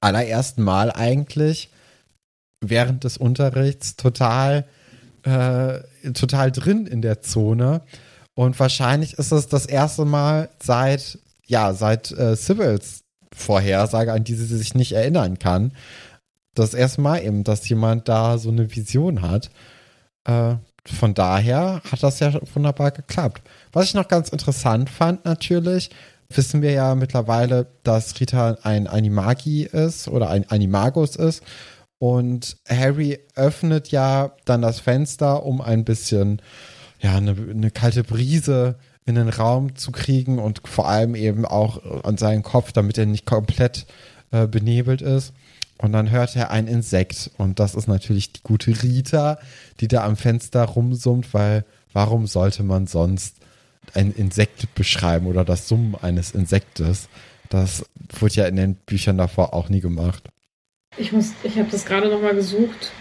[0.00, 1.70] allerersten Mal eigentlich
[2.60, 4.66] während des Unterrichts total,
[5.24, 5.80] äh,
[6.12, 7.82] total drin in der Zone.
[8.34, 12.99] Und wahrscheinlich ist es das erste Mal seit, ja, seit äh, Sybils
[13.34, 15.72] Vorhersage, an die sie sich nicht erinnern kann.
[16.54, 19.50] Das erste Mal eben, dass jemand da so eine Vision hat.
[20.24, 23.42] Äh, von daher hat das ja wunderbar geklappt.
[23.72, 25.90] Was ich noch ganz interessant fand, natürlich,
[26.28, 31.42] wissen wir ja mittlerweile, dass Rita ein Animagi ist oder ein Animagus ist.
[31.98, 36.40] Und Harry öffnet ja dann das Fenster, um ein bisschen,
[37.00, 42.04] ja, eine, eine kalte Brise in den Raum zu kriegen und vor allem eben auch
[42.04, 43.86] an seinen Kopf, damit er nicht komplett
[44.30, 45.32] äh, benebelt ist.
[45.78, 47.30] Und dann hört er ein Insekt.
[47.38, 49.38] Und das ist natürlich die gute Rita,
[49.80, 53.36] die da am Fenster rumsummt, weil warum sollte man sonst
[53.94, 57.08] ein Insekt beschreiben oder das Summen eines Insektes?
[57.48, 57.84] Das
[58.18, 60.22] wurde ja in den Büchern davor auch nie gemacht.
[60.98, 62.92] Ich muss, ich habe das gerade nochmal gesucht.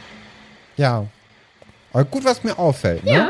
[0.77, 1.05] Ja.
[1.91, 3.11] Aber gut, was mir auffällt, ne?
[3.13, 3.29] Ja.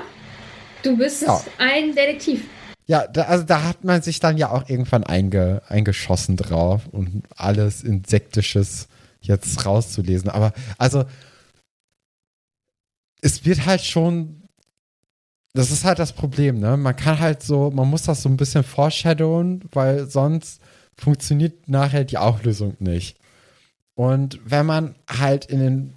[0.84, 1.42] Du bist Ja.
[1.58, 2.46] ein Detektiv.
[2.90, 7.22] Ja, da, also da hat man sich dann ja auch irgendwann einge, eingeschossen drauf und
[7.36, 8.88] alles Insektisches
[9.22, 10.28] jetzt rauszulesen.
[10.28, 11.06] Aber also,
[13.22, 14.42] es wird halt schon,
[15.54, 16.78] das ist halt das Problem, ne?
[16.78, 20.60] Man kann halt so, man muss das so ein bisschen foreshadowen, weil sonst
[20.98, 23.20] funktioniert nachher die Auflösung nicht.
[23.94, 25.94] Und wenn man halt in den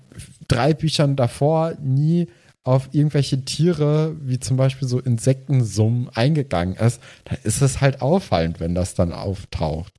[0.46, 2.28] drei Büchern davor nie
[2.64, 8.60] auf irgendwelche Tiere, wie zum Beispiel so Insektensummen, eingegangen ist, dann ist es halt auffallend,
[8.60, 9.92] wenn das dann auftaucht.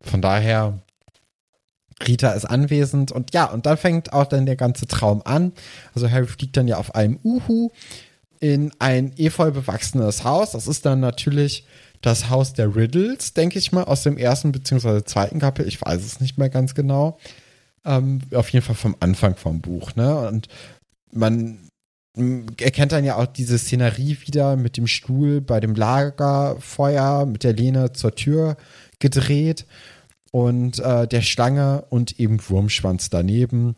[0.00, 0.82] Von daher,
[2.06, 5.52] Rita ist anwesend und ja, und dann fängt auch dann der ganze Traum an.
[5.94, 7.70] Also Harry fliegt dann ja auf einem Uhu
[8.40, 10.52] in ein efeu bewachsenes Haus.
[10.52, 11.66] Das ist dann natürlich
[12.00, 15.02] das Haus der Riddles, denke ich mal, aus dem ersten bzw.
[15.04, 15.68] zweiten Kapitel.
[15.68, 17.18] Ich weiß es nicht mehr ganz genau.
[17.84, 20.28] Ähm, auf jeden Fall vom Anfang vom Buch, ne?
[20.28, 20.48] Und
[21.12, 21.68] man
[22.58, 27.52] erkennt dann ja auch diese Szenerie wieder mit dem Stuhl bei dem Lagerfeuer, mit der
[27.52, 28.56] Lehne zur Tür
[28.98, 29.66] gedreht
[30.32, 33.76] und äh, der Schlange und eben Wurmschwanz daneben.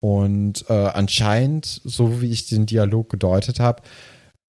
[0.00, 3.82] Und äh, anscheinend, so wie ich den Dialog gedeutet habe,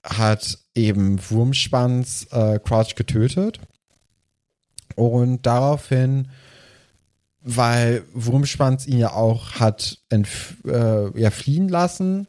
[0.04, 3.60] hat eben Wurmschwanz äh, Crouch getötet.
[4.96, 6.28] Und daraufhin,
[7.44, 12.28] weil Wurmschwanz ihn ja auch hat äh, ja, fliehen lassen,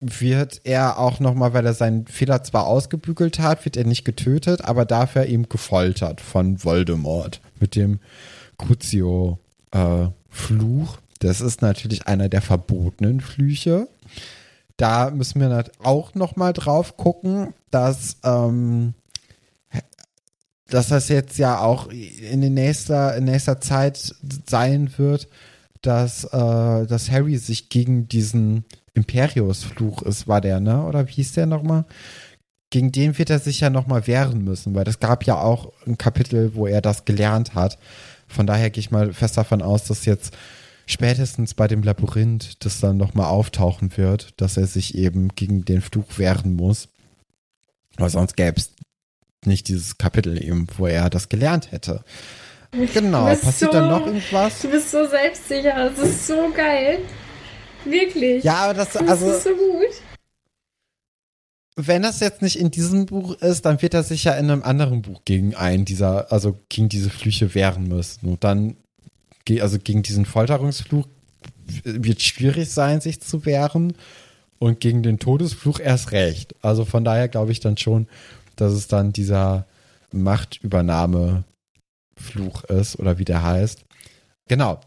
[0.00, 4.64] wird er auch nochmal, weil er seinen Fehler zwar ausgebügelt hat, wird er nicht getötet,
[4.64, 8.00] aber dafür eben gefoltert von Voldemort mit dem
[8.58, 9.38] Crucio-Fluch.
[11.20, 13.88] das ist natürlich einer der verbotenen Flüche.
[14.76, 18.94] Da müssen wir auch nochmal drauf gucken, dass ähm,
[20.70, 24.14] dass das jetzt ja auch in, den nächster, in nächster Zeit
[24.48, 25.28] sein wird,
[25.82, 30.84] dass, äh, dass Harry sich gegen diesen Imperius-Fluch ist, war der, ne?
[30.84, 31.84] Oder wie hieß der nochmal?
[32.70, 35.98] Gegen den wird er sich ja nochmal wehren müssen, weil das gab ja auch ein
[35.98, 37.78] Kapitel, wo er das gelernt hat.
[38.28, 40.36] Von daher gehe ich mal fest davon aus, dass jetzt
[40.86, 45.80] spätestens bei dem Labyrinth das dann nochmal auftauchen wird, dass er sich eben gegen den
[45.80, 46.88] Fluch wehren muss.
[47.96, 48.72] Weil sonst gäbe es
[49.44, 52.04] nicht dieses Kapitel eben, wo er das gelernt hätte.
[52.72, 54.60] Genau, passiert so, dann noch irgendwas?
[54.62, 57.00] Du bist so selbstsicher, das ist so geil.
[57.84, 58.44] Wirklich.
[58.44, 60.02] Ja, aber das, also, das ist so gut.
[61.76, 64.62] Wenn das jetzt nicht in diesem Buch ist, dann wird er sich ja in einem
[64.62, 68.28] anderen Buch gegen einen dieser, also gegen diese Flüche wehren müssen.
[68.28, 68.76] Und dann,
[69.60, 71.08] also gegen diesen Folterungsfluch
[71.84, 73.94] wird schwierig sein, sich zu wehren.
[74.58, 76.54] Und gegen den Todesfluch erst recht.
[76.60, 78.08] Also von daher glaube ich dann schon,
[78.60, 79.66] dass es dann dieser
[80.12, 81.44] Machtübernahme
[82.16, 83.84] Fluch ist oder wie der heißt.
[84.48, 84.80] Genau.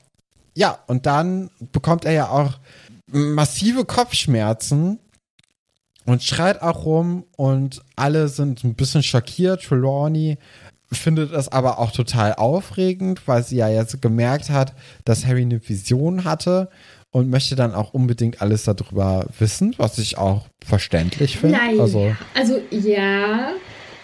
[0.55, 2.59] Ja, und dann bekommt er ja auch
[3.07, 4.99] massive Kopfschmerzen
[6.05, 9.63] und schreit auch rum und alle sind ein bisschen schockiert.
[9.63, 10.38] Trelawney
[10.91, 14.73] findet es aber auch total aufregend, weil sie ja jetzt gemerkt hat,
[15.05, 16.69] dass Harry eine Vision hatte
[17.13, 21.60] und möchte dann auch unbedingt alles darüber wissen, was ich auch verständlich finde.
[21.80, 23.52] Also, also ja,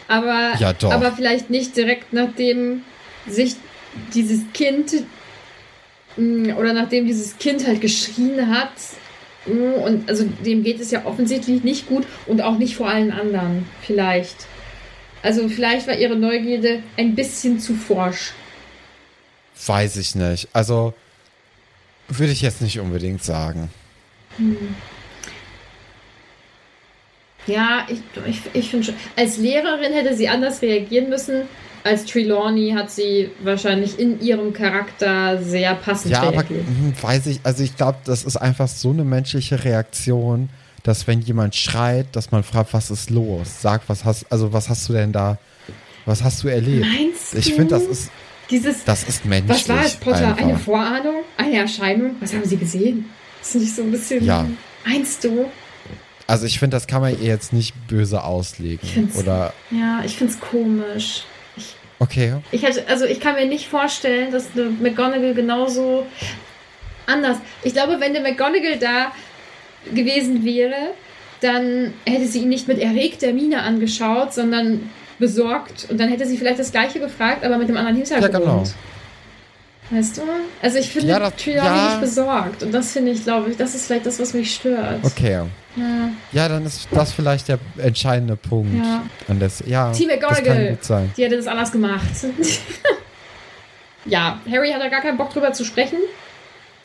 [0.07, 2.83] aber, ja, aber vielleicht nicht direkt nachdem
[3.27, 3.55] sich
[4.13, 4.93] dieses Kind
[6.17, 8.73] mm, oder nachdem dieses Kind halt geschrien hat
[9.47, 13.11] mm, und also dem geht es ja offensichtlich nicht gut und auch nicht vor allen
[13.11, 14.45] anderen vielleicht.
[15.23, 18.33] Also vielleicht war ihre Neugierde ein bisschen zu forsch.
[19.65, 20.47] Weiß ich nicht.
[20.53, 20.93] Also
[22.09, 23.69] würde ich jetzt nicht unbedingt sagen.
[24.37, 24.75] Hm.
[27.47, 28.95] Ja, ich, ich, ich finde schon.
[29.15, 31.47] Als Lehrerin hätte sie anders reagieren müssen
[31.83, 36.61] als Trelawney hat sie wahrscheinlich in ihrem Charakter sehr passend ja, reagiert.
[36.65, 40.49] aber hm, weiß ich, also ich glaube, das ist einfach so eine menschliche Reaktion,
[40.83, 43.61] dass wenn jemand schreit, dass man fragt, was ist los?
[43.61, 45.37] Sag, was hast, also was hast du denn da,
[46.05, 46.85] was hast du erlebt?
[46.85, 48.11] Meinst ich finde, das ist,
[48.49, 49.67] dieses, das ist menschlich.
[49.67, 50.27] Was war es, Potter?
[50.29, 50.43] Einfach.
[50.43, 51.15] Eine Vorahnung?
[51.37, 52.15] Eine Erscheinung?
[52.19, 53.09] Was haben sie gesehen?
[53.39, 54.45] Das ist nicht so ein bisschen, ja.
[54.85, 55.49] meinst du?
[56.27, 59.11] Also ich finde, das kann man ihr jetzt nicht böse auslegen.
[59.17, 61.23] Oder ja, ich finde es komisch.
[61.99, 62.35] Okay.
[62.51, 66.05] Ich hätte, also ich kann mir nicht vorstellen, dass eine McGonagall genauso
[67.07, 67.37] anders.
[67.63, 69.11] Ich glaube, wenn der McGonagall da
[69.93, 70.93] gewesen wäre,
[71.41, 75.87] dann hätte sie ihn nicht mit erregter Miene angeschaut, sondern besorgt.
[75.89, 78.33] Und dann hätte sie vielleicht das Gleiche gefragt, aber mit dem anderen Hintergrund.
[78.33, 78.63] Ja, genau.
[79.91, 80.21] Weißt du?
[80.61, 81.89] Also ich finde ja, Triani ja.
[81.89, 82.63] nicht besorgt.
[82.63, 85.03] Und das finde ich, glaube ich, das ist vielleicht das, was mich stört.
[85.03, 85.43] Okay.
[85.75, 86.09] Ja.
[86.31, 88.75] ja, dann ist das vielleicht der entscheidende Punkt.
[88.75, 89.03] Ja.
[89.27, 90.77] An das, ja, Team McGonagall,
[91.15, 92.03] die hätte das anders gemacht.
[94.05, 95.99] ja, Harry hat da gar keinen Bock drüber zu sprechen.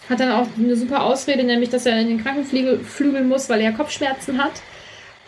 [0.08, 3.60] Hat dann auch eine super Ausrede, nämlich, dass er in den Krankenflügel flügeln muss, weil
[3.62, 4.52] er Kopfschmerzen hat.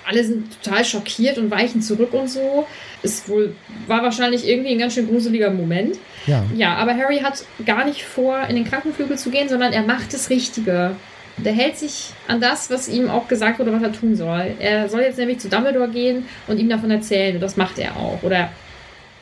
[0.07, 2.67] Alle sind total schockiert und weichen zurück und so.
[3.03, 3.55] Ist wohl,
[3.87, 5.99] war wahrscheinlich irgendwie ein ganz schön gruseliger Moment.
[6.27, 6.45] Ja.
[6.55, 10.15] Ja, aber Harry hat gar nicht vor, in den Krankenflügel zu gehen, sondern er macht
[10.15, 10.97] das Richtige.
[11.39, 14.55] Der hält sich an das, was ihm auch gesagt wurde, was er tun soll.
[14.59, 17.35] Er soll jetzt nämlich zu Dumbledore gehen und ihm davon erzählen.
[17.35, 18.23] Und das macht er auch.
[18.23, 18.51] Oder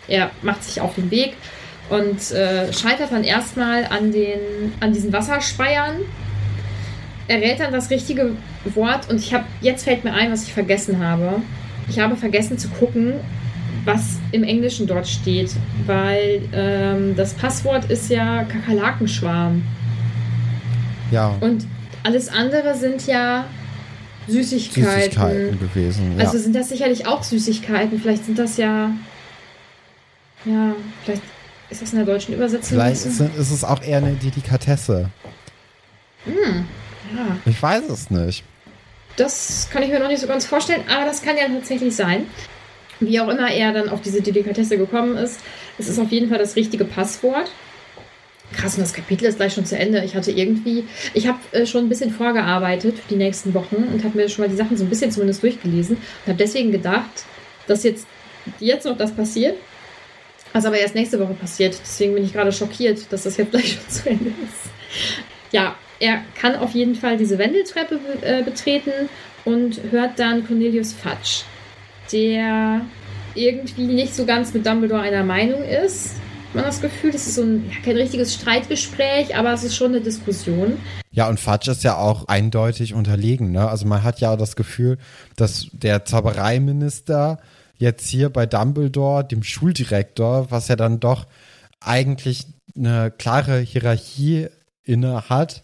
[0.07, 1.35] er macht sich auf den Weg
[1.91, 5.97] und äh, scheitert dann erstmal an, den, an diesen Wasserspeiern.
[7.27, 8.33] Er rät dann das richtige
[8.75, 11.41] Wort und ich habe jetzt fällt mir ein, was ich vergessen habe.
[11.89, 13.15] Ich habe vergessen zu gucken,
[13.85, 15.51] was im Englischen dort steht,
[15.87, 19.63] weil ähm, das Passwort ist ja Kakerlakenschwarm.
[21.11, 21.37] Ja.
[21.41, 21.67] Und
[22.03, 23.45] alles andere sind ja
[24.29, 24.93] Süßigkeiten.
[24.93, 26.19] Süßigkeiten gewesen.
[26.19, 26.25] Ja.
[26.25, 28.01] Also sind das sicherlich auch Süßigkeiten.
[28.01, 28.91] Vielleicht sind das ja.
[30.45, 31.23] Ja, vielleicht
[31.71, 32.77] ist das in der deutschen Übersetzung.
[32.77, 35.09] Vielleicht ist, ist es auch eher eine Delikatesse.
[36.27, 36.67] Hm,
[37.15, 37.37] ja.
[37.47, 38.45] Ich weiß es nicht.
[39.17, 42.27] Das kann ich mir noch nicht so ganz vorstellen, aber das kann ja tatsächlich sein.
[43.01, 45.41] Wie auch immer er dann auf diese Delikatesse gekommen ist,
[45.79, 47.51] es ist auf jeden Fall das richtige Passwort.
[48.53, 50.05] Krass, und das Kapitel ist gleich schon zu Ende.
[50.05, 54.05] Ich hatte irgendwie, ich habe äh, schon ein bisschen vorgearbeitet für die nächsten Wochen und
[54.05, 57.25] habe mir schon mal die Sachen so ein bisschen zumindest durchgelesen und habe deswegen gedacht,
[57.67, 58.07] dass jetzt,
[58.61, 59.57] jetzt noch das passiert,
[60.53, 61.77] was aber erst nächste Woche passiert.
[61.83, 64.71] Deswegen bin ich gerade schockiert, dass das jetzt gleich schon zu Ende ist.
[65.51, 65.75] Ja,
[66.05, 68.93] er kann auf jeden Fall diese Wendeltreppe äh, betreten
[69.45, 71.45] und hört dann Cornelius Fudge,
[72.13, 72.83] der
[73.35, 76.17] irgendwie nicht so ganz mit Dumbledore einer Meinung ist
[76.55, 77.11] man das Gefühl.
[77.13, 80.79] Das ist so ein, ja, kein richtiges Streitgespräch, aber es ist schon eine Diskussion.
[81.11, 83.53] Ja, und Fudge ist ja auch eindeutig unterlegen.
[83.53, 83.69] Ne?
[83.69, 84.99] Also man hat ja das Gefühl,
[85.37, 87.39] dass der Zaubereiminister
[87.77, 91.27] jetzt hier bei Dumbledore, dem Schuldirektor, was ja dann doch
[91.81, 94.49] eigentlich eine klare Hierarchie
[94.83, 95.63] inne hat.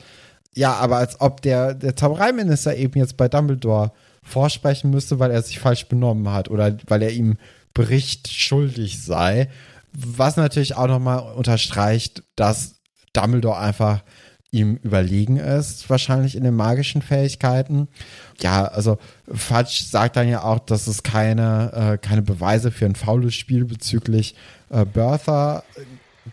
[0.54, 5.42] Ja, aber als ob der, der Zaubereiminister eben jetzt bei Dumbledore vorsprechen müsste, weil er
[5.42, 7.38] sich falsch benommen hat oder weil er ihm
[7.74, 9.48] Bericht schuldig sei.
[9.92, 12.80] Was natürlich auch nochmal unterstreicht, dass
[13.12, 14.02] Dumbledore einfach
[14.52, 17.88] ihm überlegen ist, wahrscheinlich in den magischen Fähigkeiten.
[18.40, 18.98] Ja, also
[19.32, 23.64] Fudge sagt dann ja auch, dass es keine, äh, keine Beweise für ein faules Spiel
[23.64, 24.34] bezüglich
[24.70, 25.62] äh, Bertha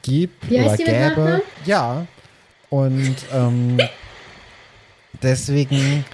[0.01, 1.41] gibt Wie oder heißt mit gäbe.
[1.65, 2.07] Ja.
[2.69, 3.77] Und ähm,
[5.23, 6.05] deswegen,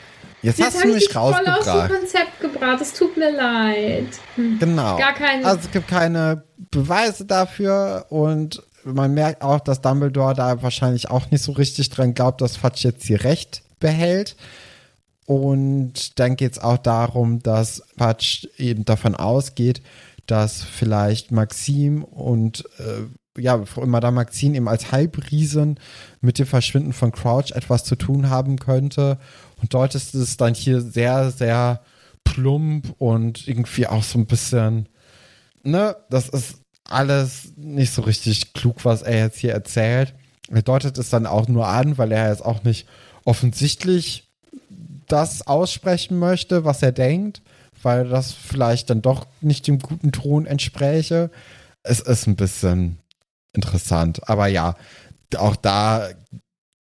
[0.42, 1.92] jetzt, Jetzt hast du ich mich dich voll aus dem rausgebracht.
[1.92, 2.82] Konzept gebracht.
[2.82, 4.08] Es tut mir leid.
[4.36, 4.60] Hm.
[4.60, 4.98] Genau.
[4.98, 10.62] Gar kein- Also es gibt keine Beweise dafür und man merkt auch, dass Dumbledore da
[10.62, 14.36] wahrscheinlich auch nicht so richtig dran glaubt, dass Fudge jetzt hier Recht behält.
[15.26, 19.82] Und dann geht es auch darum, dass Fudge eben davon ausgeht,
[20.28, 23.04] dass vielleicht Maxim und äh,
[23.38, 25.80] ja, Madame Maxine eben als Halbriesin
[26.22, 29.18] mit dem Verschwinden von Crouch etwas zu tun haben könnte.
[29.62, 31.82] Und dort ist es dann hier sehr, sehr
[32.24, 34.88] plump und irgendwie auch so ein bisschen,
[35.64, 40.14] ne, das ist alles nicht so richtig klug, was er jetzt hier erzählt.
[40.50, 42.88] Er deutet es dann auch nur an, weil er jetzt auch nicht
[43.26, 44.30] offensichtlich
[45.08, 47.42] das aussprechen möchte, was er denkt,
[47.82, 51.32] weil das vielleicht dann doch nicht dem guten Ton entspräche.
[51.84, 52.98] Es ist ein bisschen
[53.54, 54.28] interessant.
[54.30, 54.76] Aber ja,
[55.38, 56.10] auch da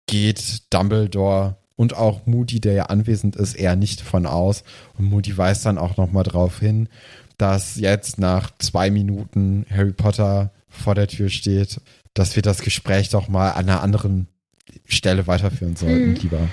[0.07, 4.63] geht Dumbledore und auch Moody, der ja anwesend ist, eher nicht von aus.
[4.97, 6.89] Und Moody weist dann auch nochmal darauf hin,
[7.37, 11.79] dass jetzt nach zwei Minuten Harry Potter vor der Tür steht,
[12.13, 14.27] dass wir das Gespräch doch mal an einer anderen
[14.85, 16.15] Stelle weiterführen sollten, Mhm.
[16.15, 16.47] lieber.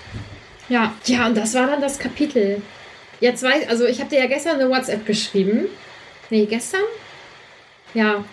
[0.69, 2.63] Ja, ja, und das war dann das Kapitel.
[3.21, 5.67] Jetzt weiß, also ich habe dir ja gestern eine WhatsApp geschrieben.
[6.31, 6.83] Nee, gestern?
[7.95, 8.25] Ja.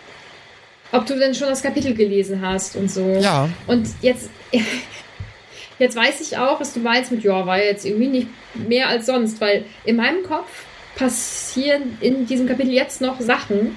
[0.93, 3.19] Ob du denn schon das Kapitel gelesen hast und so.
[3.19, 4.29] Ja, Und jetzt,
[5.79, 9.07] jetzt weiß ich auch, was du meinst mit, ja, war jetzt irgendwie nicht mehr als
[9.07, 13.75] sonst, weil in meinem Kopf passieren in diesem Kapitel jetzt noch Sachen,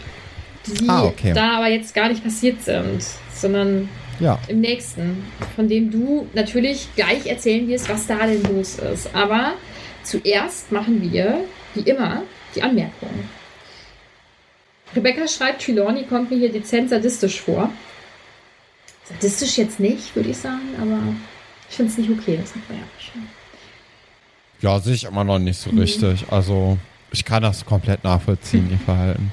[0.67, 1.33] die Ah, okay.
[1.33, 3.03] da aber jetzt gar nicht passiert sind,
[3.35, 3.89] sondern
[4.21, 4.39] ja.
[4.49, 5.25] im nächsten,
[5.55, 9.09] von dem du natürlich gleich erzählen wirst, was da denn los ist.
[9.15, 9.55] Aber
[10.03, 12.25] zuerst machen wir, wie immer,
[12.55, 13.11] die Anmerkung.
[14.95, 17.71] Rebecca schreibt, Trelawney kommt mir hier dezent sadistisch vor.
[19.05, 20.99] Sadistisch jetzt nicht, würde ich sagen, aber
[21.69, 23.23] ich finde es nicht okay, das man ja schon.
[24.61, 26.25] Ja, sehe ich immer noch nicht so richtig.
[26.31, 26.79] Also,
[27.13, 29.33] ich kann das komplett nachvollziehen, ihr Verhalten.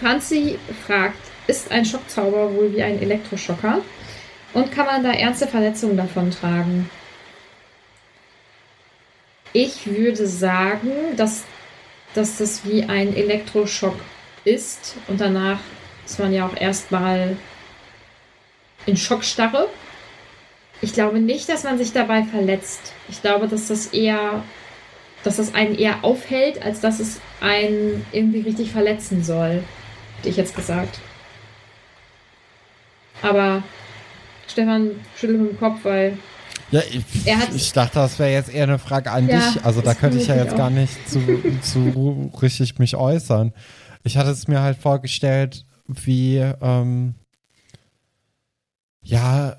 [0.00, 3.80] Franzi fragt, ist ein Schockzauber wohl wie ein Elektroschocker?
[4.54, 6.90] Und kann man da ernste Verletzungen davon tragen?
[9.52, 11.44] Ich würde sagen, dass,
[12.14, 13.96] dass das wie ein Elektroschock
[14.46, 14.96] ist.
[15.08, 15.58] Und danach
[16.06, 17.36] ist man ja auch erstmal
[18.86, 19.68] in Schockstarre.
[20.80, 22.92] Ich glaube nicht, dass man sich dabei verletzt.
[23.08, 24.42] Ich glaube, dass das eher,
[25.24, 29.62] dass das einen eher aufhält, als dass es einen irgendwie richtig verletzen soll.
[30.18, 30.98] Hätte ich jetzt gesagt.
[33.22, 33.62] Aber
[34.46, 36.18] Stefan schüttelt mit dem Kopf, weil
[36.70, 39.64] Ja, ich, Er hat- ich dachte, das wäre jetzt eher eine Frage an Ja, dich.
[39.64, 40.72] Also da könnte ich ja jetzt gar auch.
[40.72, 41.20] nicht zu,
[41.62, 43.52] zu richtig mich äußern.
[44.06, 47.14] Ich hatte es mir halt vorgestellt, wie, ähm,
[49.02, 49.56] ja,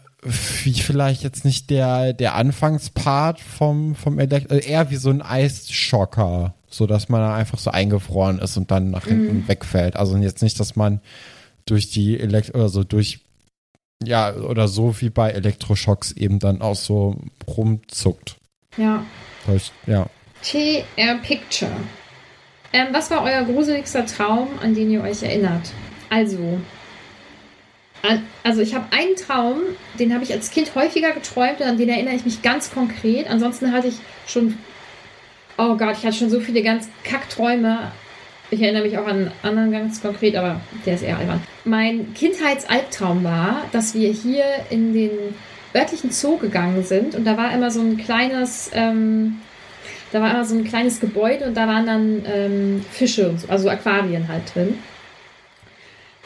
[0.63, 5.21] wie vielleicht jetzt nicht der, der Anfangspart vom, vom Elekt äh, eher wie so ein
[5.21, 9.47] Eisschocker, so dass man einfach so eingefroren ist und dann nach hinten Mhm.
[9.47, 9.95] wegfällt.
[9.95, 11.01] Also jetzt nicht, dass man
[11.65, 13.19] durch die Elekt oder so durch
[14.03, 18.38] ja, oder so wie bei Elektroschocks eben dann auch so rumzuckt.
[18.77, 19.03] ja.
[19.88, 20.07] Ja.
[20.41, 21.71] TR Picture.
[22.77, 25.71] Ähm, was war euer gruseligster Traum, an den ihr euch erinnert?
[26.11, 26.59] Also,
[28.03, 29.61] an, also ich habe einen Traum,
[29.97, 33.27] den habe ich als Kind häufiger geträumt und an den erinnere ich mich ganz konkret.
[33.31, 33.95] Ansonsten hatte ich
[34.27, 34.59] schon,
[35.57, 37.91] oh Gott, ich hatte schon so viele ganz Kackträume.
[38.51, 41.41] Ich erinnere mich auch an einen anderen ganz konkret, aber der ist eher albern.
[41.65, 45.09] Mein Kindheitsalbtraum war, dass wir hier in den
[45.73, 49.41] örtlichen Zoo gegangen sind und da war immer so ein kleines, ähm,
[50.12, 53.70] da war immer so ein kleines Gebäude und da waren dann ähm, Fische so, also
[53.70, 54.78] Aquarien halt drin.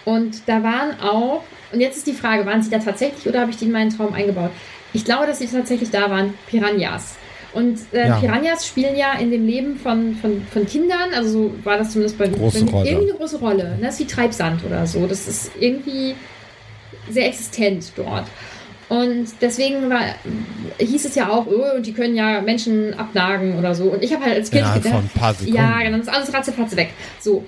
[0.06, 3.52] Und da waren auch, und jetzt ist die Frage, waren sie da tatsächlich oder habe
[3.52, 4.52] ich die in meinen Traum eingebaut?
[4.94, 7.16] Ich glaube, dass sie tatsächlich da waren, Piranhas.
[7.54, 8.18] Und äh, Ja.
[8.18, 12.18] Piranhas spielen ja in dem Leben von, von, von Kindern, also so war das zumindest
[12.18, 13.76] bei irgendwie eine große Rolle.
[13.76, 13.80] Ne?
[13.82, 15.06] Das ist wie Treibsand oder so.
[15.06, 16.16] Das ist irgendwie
[17.10, 18.26] sehr existent dort.
[18.92, 20.02] Und deswegen war,
[20.78, 23.86] hieß es ja auch, oh, und die können ja Menschen abnagen oder so.
[23.86, 25.56] Und ich habe halt als Kind Innerhalb gedacht, von ein paar Sekunden.
[25.56, 26.90] ja, genau, das ist alles ratzefatze weg.
[27.22, 27.46] So.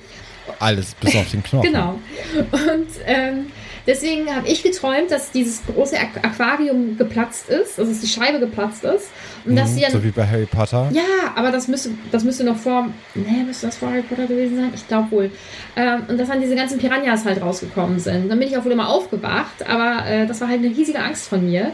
[0.60, 1.70] alles bis auf den Knochen.
[1.70, 2.00] Genau.
[2.40, 3.48] Und ähm,
[3.88, 8.40] deswegen habe ich geträumt, dass dieses große Aqu- Aquarium geplatzt ist, also dass die Scheibe
[8.40, 9.10] geplatzt ist.
[9.46, 9.92] Und dass Mhm, sie dann.
[9.92, 10.90] so wie bei Harry Potter.
[10.94, 11.02] ja,
[11.36, 12.90] aber das müsste, das müsste noch vor.
[13.16, 14.72] Ne, müsste das vor Harry Potter gewesen sein?
[14.74, 15.32] Ich glaube wohl.
[15.76, 18.30] Ähm, und dass dann diese ganzen Piranhas halt rausgekommen sind.
[18.30, 21.28] Dann bin ich auch wohl immer aufgewacht, aber äh, das war halt eine riesige Angst
[21.28, 21.72] von mir.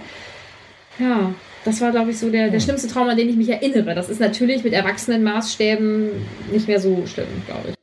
[0.99, 1.33] Ja,
[1.65, 3.93] das war, glaube ich, so der, der schlimmste Traum, an den ich mich erinnere.
[3.95, 6.09] Das ist natürlich mit erwachsenen Maßstäben
[6.51, 7.75] nicht mehr so schlimm, glaube ich.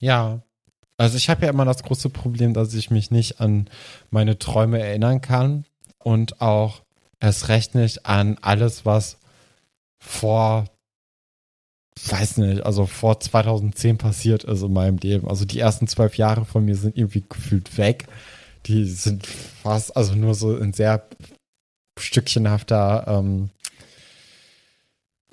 [0.00, 0.40] Ja.
[0.98, 3.68] Also ich habe ja immer das große Problem, dass ich mich nicht an
[4.10, 5.66] meine Träume erinnern kann
[5.98, 6.82] und auch
[7.20, 9.18] erst recht nicht an alles, was
[9.98, 10.66] vor,
[12.08, 15.28] weiß nicht, also vor 2010 passiert ist in meinem Leben.
[15.28, 18.06] Also die ersten zwölf Jahre von mir sind irgendwie gefühlt weg.
[18.66, 21.06] Die sind fast, also nur so in sehr
[21.98, 23.50] stückchenhafter, ähm,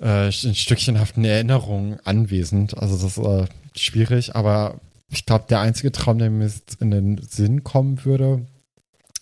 [0.02, 2.78] äh, in stückchenhaften Erinnerungen anwesend.
[2.78, 4.80] Also das ist äh, schwierig, aber
[5.10, 8.46] ich glaube, der einzige Traum, der mir jetzt in den Sinn kommen würde,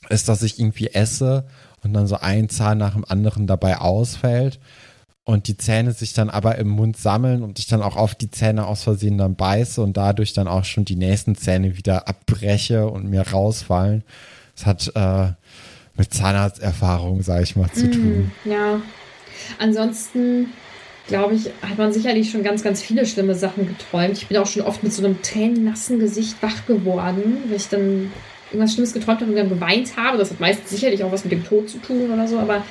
[0.09, 1.45] ist, dass ich irgendwie esse
[1.83, 4.59] und dann so ein Zahn nach dem anderen dabei ausfällt
[5.23, 8.31] und die Zähne sich dann aber im Mund sammeln und ich dann auch auf die
[8.31, 12.87] Zähne aus Versehen dann beiße und dadurch dann auch schon die nächsten Zähne wieder abbreche
[12.87, 14.03] und mir rausfallen.
[14.55, 15.33] Das hat äh,
[15.95, 18.31] mit Zahnarzterfahrung, sage ich mal, zu tun.
[18.45, 18.81] Ja.
[19.59, 20.47] Ansonsten,
[21.11, 24.17] glaube ich, hat man sicherlich schon ganz, ganz viele schlimme Sachen geträumt.
[24.17, 28.11] Ich bin auch schon oft mit so einem tränennassen Gesicht wach geworden, weil ich dann
[28.49, 30.17] irgendwas Schlimmes geträumt habe und dann geweint habe.
[30.17, 32.63] Das hat meistens sicherlich auch was mit dem Tod zu tun oder so, aber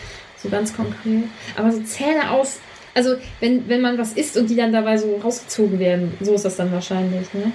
[0.42, 1.24] so ganz konkret.
[1.54, 2.60] Aber so Zähne aus.
[2.94, 6.44] Also, wenn, wenn man was isst und die dann dabei so rausgezogen werden, so ist
[6.46, 7.52] das dann wahrscheinlich, ne?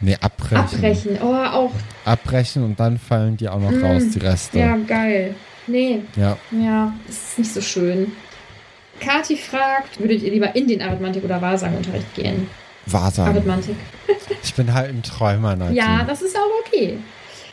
[0.00, 0.78] Nee, abbrechen.
[0.78, 1.18] Abbrechen.
[1.22, 1.70] Oh, auch.
[2.04, 4.58] Abbrechen und dann fallen die auch noch Mm, raus, die Reste.
[4.58, 5.36] Ja, geil.
[5.68, 6.36] Nee, ja.
[6.50, 8.10] Ja, ist nicht so schön.
[9.04, 12.48] Kati fragt, würdet ihr lieber in den Arithmantik- oder Wahrsagenunterricht gehen?
[12.86, 13.32] Wahrsagen.
[13.34, 13.76] Arithmantik.
[14.44, 15.76] Ich bin halt ein Träumer, Nadine.
[15.78, 16.98] Ja, das ist aber okay.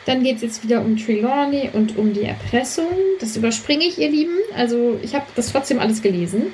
[0.06, 2.88] Dann geht es jetzt wieder um Trelawney und um die Erpressung.
[3.20, 4.36] Das überspringe ich, ihr Lieben.
[4.56, 6.46] Also ich habe das trotzdem alles gelesen.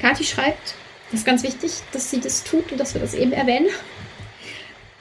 [0.00, 0.74] Kathi schreibt,
[1.10, 3.66] das ist ganz wichtig, dass sie das tut und dass wir das eben erwähnen.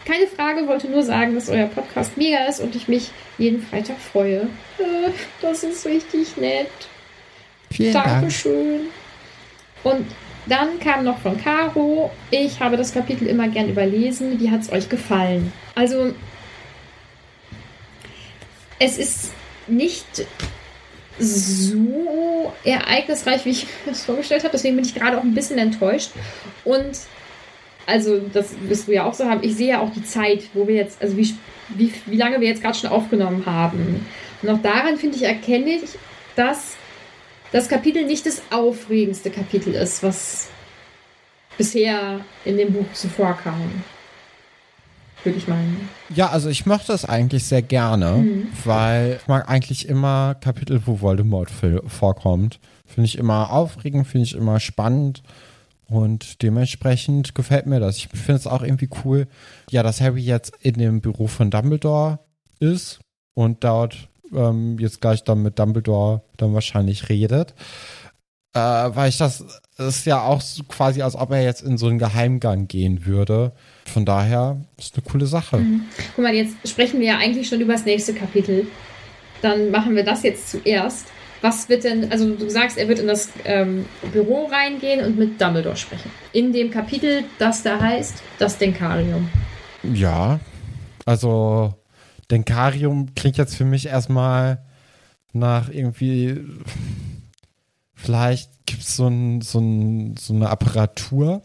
[0.05, 3.97] Keine Frage, wollte nur sagen, dass euer Podcast mega ist und ich mich jeden Freitag
[3.99, 4.41] freue.
[4.79, 6.67] Äh, Das ist richtig nett.
[7.71, 8.31] Vielen Dank.
[9.83, 10.05] Und
[10.45, 14.39] dann kam noch von Caro, ich habe das Kapitel immer gern überlesen.
[14.39, 15.53] Wie hat es euch gefallen?
[15.75, 16.13] Also,
[18.79, 19.33] es ist
[19.67, 20.25] nicht
[21.19, 24.51] so ereignisreich, wie ich das vorgestellt habe.
[24.53, 26.11] Deswegen bin ich gerade auch ein bisschen enttäuscht.
[26.63, 26.99] Und
[27.85, 29.43] also, das wirst du ja auch so haben.
[29.43, 31.35] Ich sehe ja auch die Zeit, wo wir jetzt, also wie,
[31.69, 34.05] wie, wie lange wir jetzt gerade schon aufgenommen haben.
[34.41, 35.83] Und auch daran, finde ich, erkenne ich,
[36.35, 36.77] dass
[37.51, 40.47] das Kapitel nicht das aufregendste Kapitel ist, was
[41.57, 43.61] bisher in dem Buch so vorkam.
[45.23, 45.87] Würde ich meinen.
[46.09, 48.47] Ja, also ich mochte es eigentlich sehr gerne, Mhm.
[48.65, 51.51] weil ich mag eigentlich immer Kapitel, wo Voldemort
[51.85, 52.59] vorkommt.
[52.87, 55.21] Finde ich immer aufregend, finde ich immer spannend
[55.85, 57.97] und dementsprechend gefällt mir das.
[57.97, 59.27] Ich finde es auch irgendwie cool,
[59.69, 62.17] ja, dass Harry jetzt in dem Büro von Dumbledore
[62.59, 62.99] ist
[63.35, 67.53] und dort ähm, jetzt gleich dann mit Dumbledore dann wahrscheinlich redet.
[68.53, 69.45] Äh, weil ich das
[69.77, 73.53] ist ja auch so quasi, als ob er jetzt in so einen Geheimgang gehen würde.
[73.85, 75.63] Von daher ist eine coole Sache.
[76.15, 78.67] Guck mal, jetzt sprechen wir ja eigentlich schon über das nächste Kapitel.
[79.41, 81.07] Dann machen wir das jetzt zuerst.
[81.41, 85.41] Was wird denn, also du sagst, er wird in das ähm, Büro reingehen und mit
[85.41, 86.11] Dumbledore sprechen.
[86.33, 89.27] In dem Kapitel, das da heißt, das Denkarium.
[89.81, 90.39] Ja,
[91.05, 91.73] also
[92.31, 94.65] Denkarium klingt jetzt für mich erstmal
[95.33, 96.43] nach irgendwie,
[97.93, 101.41] vielleicht gibt es so, ein, so, ein, so eine Apparatur,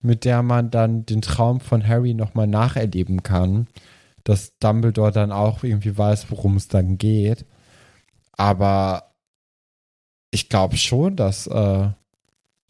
[0.00, 3.66] mit der man dann den Traum von Harry nochmal nacherleben kann,
[4.24, 7.44] dass Dumbledore dann auch irgendwie weiß, worum es dann geht.
[8.32, 9.12] Aber
[10.30, 11.88] ich glaube schon, dass, äh,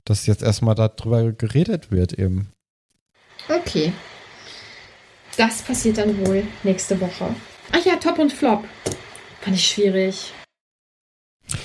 [0.05, 2.51] dass jetzt erstmal darüber geredet wird eben.
[3.49, 3.93] Okay.
[5.37, 7.35] Das passiert dann wohl nächste Woche.
[7.73, 8.65] Ach ja, Top und Flop.
[9.41, 10.33] Fand ich schwierig.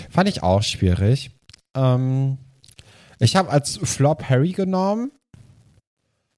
[0.10, 1.32] Fand ich auch schwierig.
[1.76, 2.38] Ähm,
[3.20, 5.12] ich habe als Flop Harry genommen,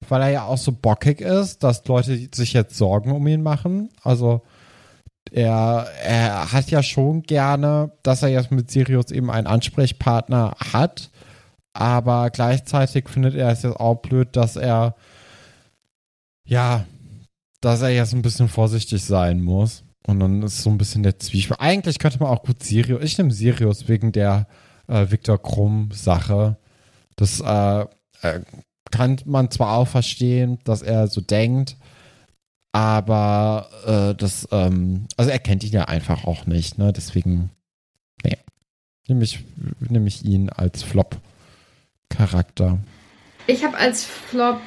[0.08, 3.90] weil er ja auch so bockig ist, dass Leute sich jetzt Sorgen um ihn machen.
[4.02, 4.42] Also
[5.30, 11.10] er, er hat ja schon gerne, dass er jetzt mit Sirius eben einen Ansprechpartner hat,
[11.72, 14.96] aber gleichzeitig findet er es jetzt auch blöd, dass er
[16.44, 16.86] ja,
[17.60, 19.84] dass er jetzt ein bisschen vorsichtig sein muss.
[20.06, 21.60] Und dann ist so ein bisschen der Zwiespalt.
[21.60, 23.02] Eigentlich könnte man auch gut Sirius.
[23.02, 24.46] Ich nehme Sirius wegen der
[24.86, 26.56] äh, Viktor Krumm-Sache.
[27.16, 27.80] Das äh,
[28.22, 28.40] äh,
[28.90, 31.76] kann man zwar auch verstehen, dass er so denkt,
[32.72, 36.92] Aber äh, das, ähm, also er kennt ihn ja einfach auch nicht, ne?
[36.92, 37.50] Deswegen,
[38.22, 38.36] nee.
[39.08, 39.40] Nehme ich,
[39.80, 42.78] nehm ich ihn als Flop-Charakter.
[43.46, 44.60] Ich habe als Flop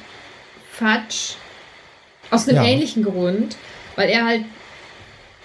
[0.72, 1.36] Fudge
[2.32, 2.64] aus einem Ja.
[2.64, 3.56] ähnlichen Grund,
[3.96, 4.44] weil er halt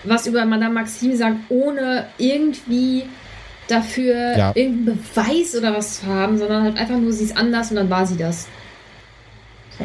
[0.03, 3.03] was über Madame Maxime sagt, ohne irgendwie
[3.67, 4.51] dafür Ja.
[4.55, 7.89] irgendeinen Beweis oder was zu haben, sondern halt einfach nur, sie ist anders und dann
[7.89, 8.47] war sie das.
[9.77, 9.83] So.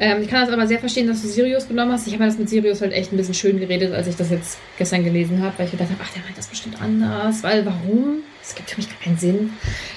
[0.00, 2.06] Ähm, ich kann das aber sehr verstehen, dass du Sirius genommen hast.
[2.08, 4.30] Ich habe mir das mit Sirius halt echt ein bisschen schön geredet, als ich das
[4.30, 7.64] jetzt gestern gelesen habe, weil ich gedacht habe, ach, der meint das bestimmt anders, weil
[7.64, 8.22] warum?
[8.42, 9.52] Das gibt für mich gar keinen Sinn.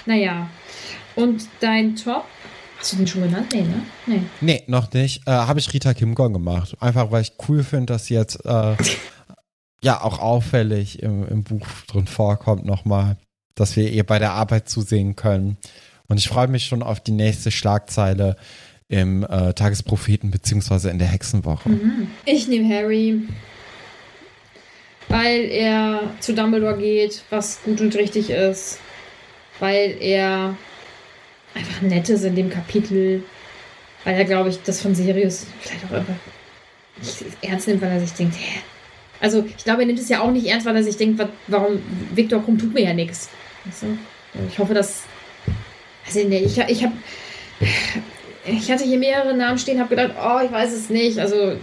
[0.06, 0.50] Naja.
[1.16, 2.26] Und dein Top,
[2.80, 3.48] hast du den schon genannt?
[3.54, 3.82] Nee, ne?
[4.06, 4.22] Nee.
[4.42, 5.28] Nee, noch nicht.
[5.28, 6.76] Äh, Habe ich Rita Kimgon gemacht.
[6.80, 8.76] Einfach, weil ich cool finde, dass sie jetzt äh,
[9.84, 13.18] ja auch auffällig im, im Buch drin vorkommt nochmal,
[13.56, 15.58] dass wir ihr bei der Arbeit zusehen können.
[16.08, 18.38] Und ich freue mich schon auf die nächste Schlagzeile
[18.90, 21.70] im äh, Tagespropheten beziehungsweise in der Hexenwoche.
[22.26, 23.22] Ich nehme Harry,
[25.10, 28.80] weil er zu Dumbledore geht, was gut und richtig ist,
[29.60, 30.56] weil er
[31.56, 33.24] einfach nett ist in dem Kapitel,
[34.04, 36.14] weil er, glaube ich, das von Sirius vielleicht auch einfach
[37.00, 38.60] nicht ernst nimmt, weil er sich denkt, hä?
[39.20, 41.30] Also, ich glaube, er nimmt es ja auch nicht ernst, weil er sich denkt, wa-
[41.48, 41.82] warum,
[42.14, 43.30] Viktor Krumm tut mir ja nichts.
[43.66, 43.98] Weißt du?
[44.52, 45.04] Ich hoffe, dass.
[46.06, 46.94] Also, nee, ich, ich habe.
[48.46, 51.18] Ich hatte hier mehrere Namen stehen, habe gedacht, oh, ich weiß es nicht.
[51.20, 51.58] Also,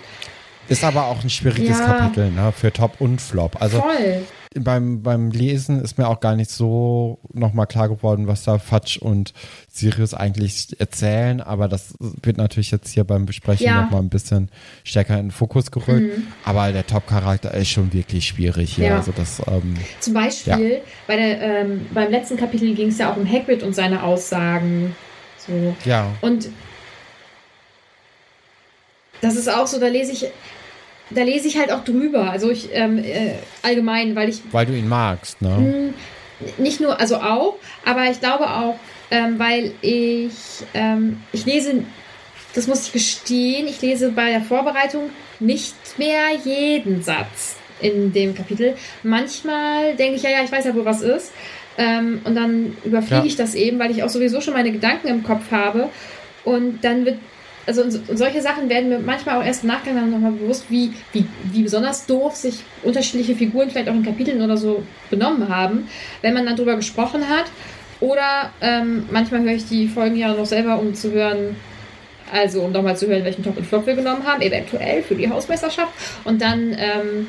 [0.68, 1.86] Ist aber auch ein schwieriges Ja.
[1.86, 3.60] Kapitel ne, für Top und Flop.
[3.62, 4.22] Also voll.
[4.54, 8.96] Beim, beim Lesen ist mir auch gar nicht so nochmal klar geworden, was da Fatsch
[8.98, 9.32] und
[9.68, 13.82] Sirius eigentlich erzählen, aber das wird natürlich jetzt hier beim Besprechen Ja.
[13.82, 14.48] nochmal ein bisschen
[14.84, 16.20] stärker in den Fokus gerückt.
[16.44, 18.86] Aber der Top-Charakter ist schon wirklich schwierig hier.
[18.86, 18.96] Ja.
[18.98, 23.16] Also das, ähm, Zum Beispiel, bei der, ähm, beim letzten Kapitel ging es ja auch
[23.16, 24.94] um Hagrid und seine Aussagen.
[25.46, 25.74] So.
[25.84, 26.06] ja.
[26.20, 26.48] Und
[29.20, 30.26] das ist auch so, da lese ich,
[31.10, 32.30] da lese ich halt auch drüber.
[32.30, 35.56] Also ich ähm, äh, allgemein, weil ich Weil du ihn magst, ne?
[35.56, 35.94] Hm,
[36.58, 38.76] nicht nur, also auch, aber ich glaube auch,
[39.10, 40.32] ähm, weil ich,
[40.74, 41.84] ähm, ich lese,
[42.54, 48.34] das muss ich gestehen, ich lese bei der Vorbereitung nicht mehr jeden Satz in dem
[48.34, 48.74] Kapitel.
[49.02, 51.32] Manchmal denke ich, ja, ja, ich weiß ja, wo was ist.
[51.76, 53.26] Ähm, und dann überfliege Ja.
[53.26, 55.88] ich das eben, weil ich auch sowieso schon meine Gedanken im Kopf habe.
[56.44, 57.18] Und dann wird,
[57.66, 61.26] also solche Sachen werden mir manchmal auch erst im Nachgang dann nochmal bewusst, wie, wie,
[61.44, 65.88] wie besonders doof sich unterschiedliche Figuren vielleicht auch in Kapiteln oder so benommen haben,
[66.22, 67.46] wenn man dann drüber gesprochen hat.
[68.00, 71.56] Oder ähm, manchmal höre ich die Folgen ja noch selber, um zu hören,
[72.32, 75.30] also um nochmal zu hören, welchen Top und Flop wir genommen haben, eventuell für die
[75.30, 75.92] Hausmeisterschaft.
[76.24, 77.28] Und dann, ähm,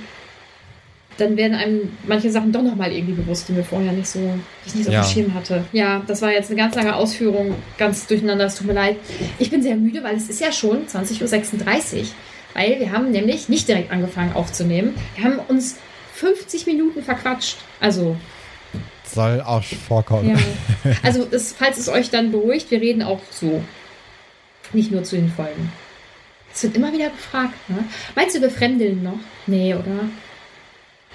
[1.17, 4.67] dann werden einem manche Sachen doch nochmal irgendwie bewusst, die mir vorher nicht so, die
[4.67, 5.01] ich nicht so Ja.
[5.01, 5.63] auf dem Schirm hatte.
[5.71, 8.97] Ja, das war jetzt eine ganz lange Ausführung, ganz durcheinander, es tut mir leid.
[9.39, 12.05] Ich bin sehr müde, weil es ist ja schon 20.36 Uhr.
[12.53, 14.93] Weil wir haben nämlich nicht direkt angefangen aufzunehmen.
[15.15, 15.77] Wir haben uns
[16.13, 17.57] 50 Minuten verquatscht.
[17.81, 18.15] Also,
[19.05, 20.29] Soll auch vorkommen.
[20.29, 20.91] ja.
[21.03, 23.61] Also, das, falls es euch dann beruhigt, wir reden auch so.
[24.73, 25.71] Nicht nur zu den Folgen.
[26.53, 27.83] Es wird immer wieder gefragt, ne?
[28.15, 29.19] Meinst du, wir fremdeln noch?
[29.47, 30.09] Nee, oder?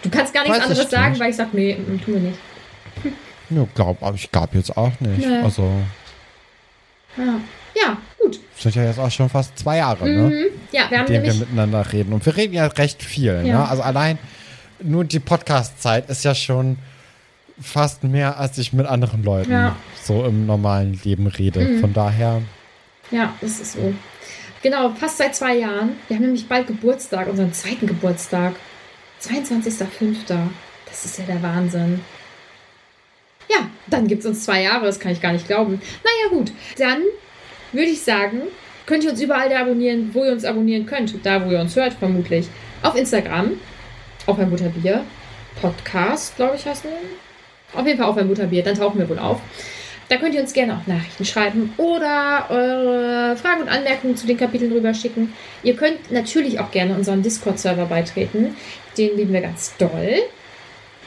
[0.03, 1.20] Du kannst gar nichts Weiß anderes sagen, nicht.
[1.20, 2.38] weil ich sag, nee, mm, tun wir nicht.
[3.53, 5.26] Ja, glaub, aber ich glaube jetzt auch nicht.
[5.26, 5.38] Nee.
[5.42, 5.68] Also,
[7.16, 7.40] Ja,
[7.74, 8.38] ja gut.
[8.57, 10.28] sind ja jetzt auch schon fast zwei Jahre, ne?
[10.30, 10.44] Mhm.
[10.70, 11.40] Ja, wir haben mit dem wir nämlich.
[11.40, 12.12] miteinander reden.
[12.12, 13.42] Und wir reden ja recht viel.
[13.44, 13.59] Ja.
[13.59, 13.68] Ne?
[13.68, 14.18] Also allein
[14.80, 16.78] nur die Podcast-Zeit ist ja schon
[17.61, 19.74] fast mehr, als ich mit anderen Leuten Ja.
[20.01, 21.61] so im normalen Leben rede.
[21.61, 21.80] Mhm.
[21.80, 22.42] Von daher,
[23.11, 23.92] Ja, das ist so.
[24.62, 25.96] Genau, fast seit zwei Jahren.
[26.07, 28.55] Wir haben nämlich bald Geburtstag, unseren zweiten Geburtstag.
[29.23, 30.16] 22.05.
[30.87, 32.01] Das ist ja der Wahnsinn.
[33.49, 35.81] Ja, dann gibt es uns zwei Jahre, das kann ich gar nicht glauben.
[36.05, 36.53] Naja, gut.
[36.79, 37.03] Dann
[37.73, 38.43] würde ich sagen,
[38.87, 41.14] könnt ihr uns überall da abonnieren, wo ihr uns abonnieren könnt.
[41.25, 42.49] Da, wo ihr uns hört, vermutlich.
[42.83, 43.53] Auf Instagram,
[44.27, 45.05] auf ein Butterbier.
[45.61, 47.79] Podcast, glaube ich, heißt er.
[47.79, 49.41] Auf jeden Fall auf ein Butterbier, dann tauchen wir wohl auf.
[50.11, 54.36] Da könnt ihr uns gerne auch Nachrichten schreiben oder eure Fragen und Anmerkungen zu den
[54.36, 55.32] Kapiteln rüber schicken.
[55.62, 58.56] Ihr könnt natürlich auch gerne unseren Discord-Server beitreten.
[58.98, 60.16] Den lieben wir ganz doll.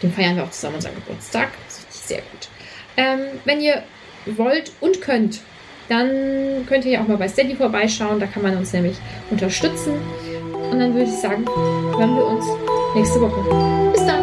[0.02, 1.50] Den feiern wir auch zusammen unseren Geburtstag.
[1.66, 2.48] Das ist richtig sehr gut.
[2.96, 3.84] Ähm, wenn ihr
[4.26, 5.42] wollt und könnt,
[5.90, 8.22] dann könnt ihr ja auch mal bei Steady vorbeischauen.
[8.22, 8.96] Da kann man uns nämlich
[9.30, 9.96] unterstützen.
[10.72, 12.46] Und dann würde ich sagen, hören wir uns
[12.96, 13.92] nächste Woche.
[13.92, 14.23] Bis dann.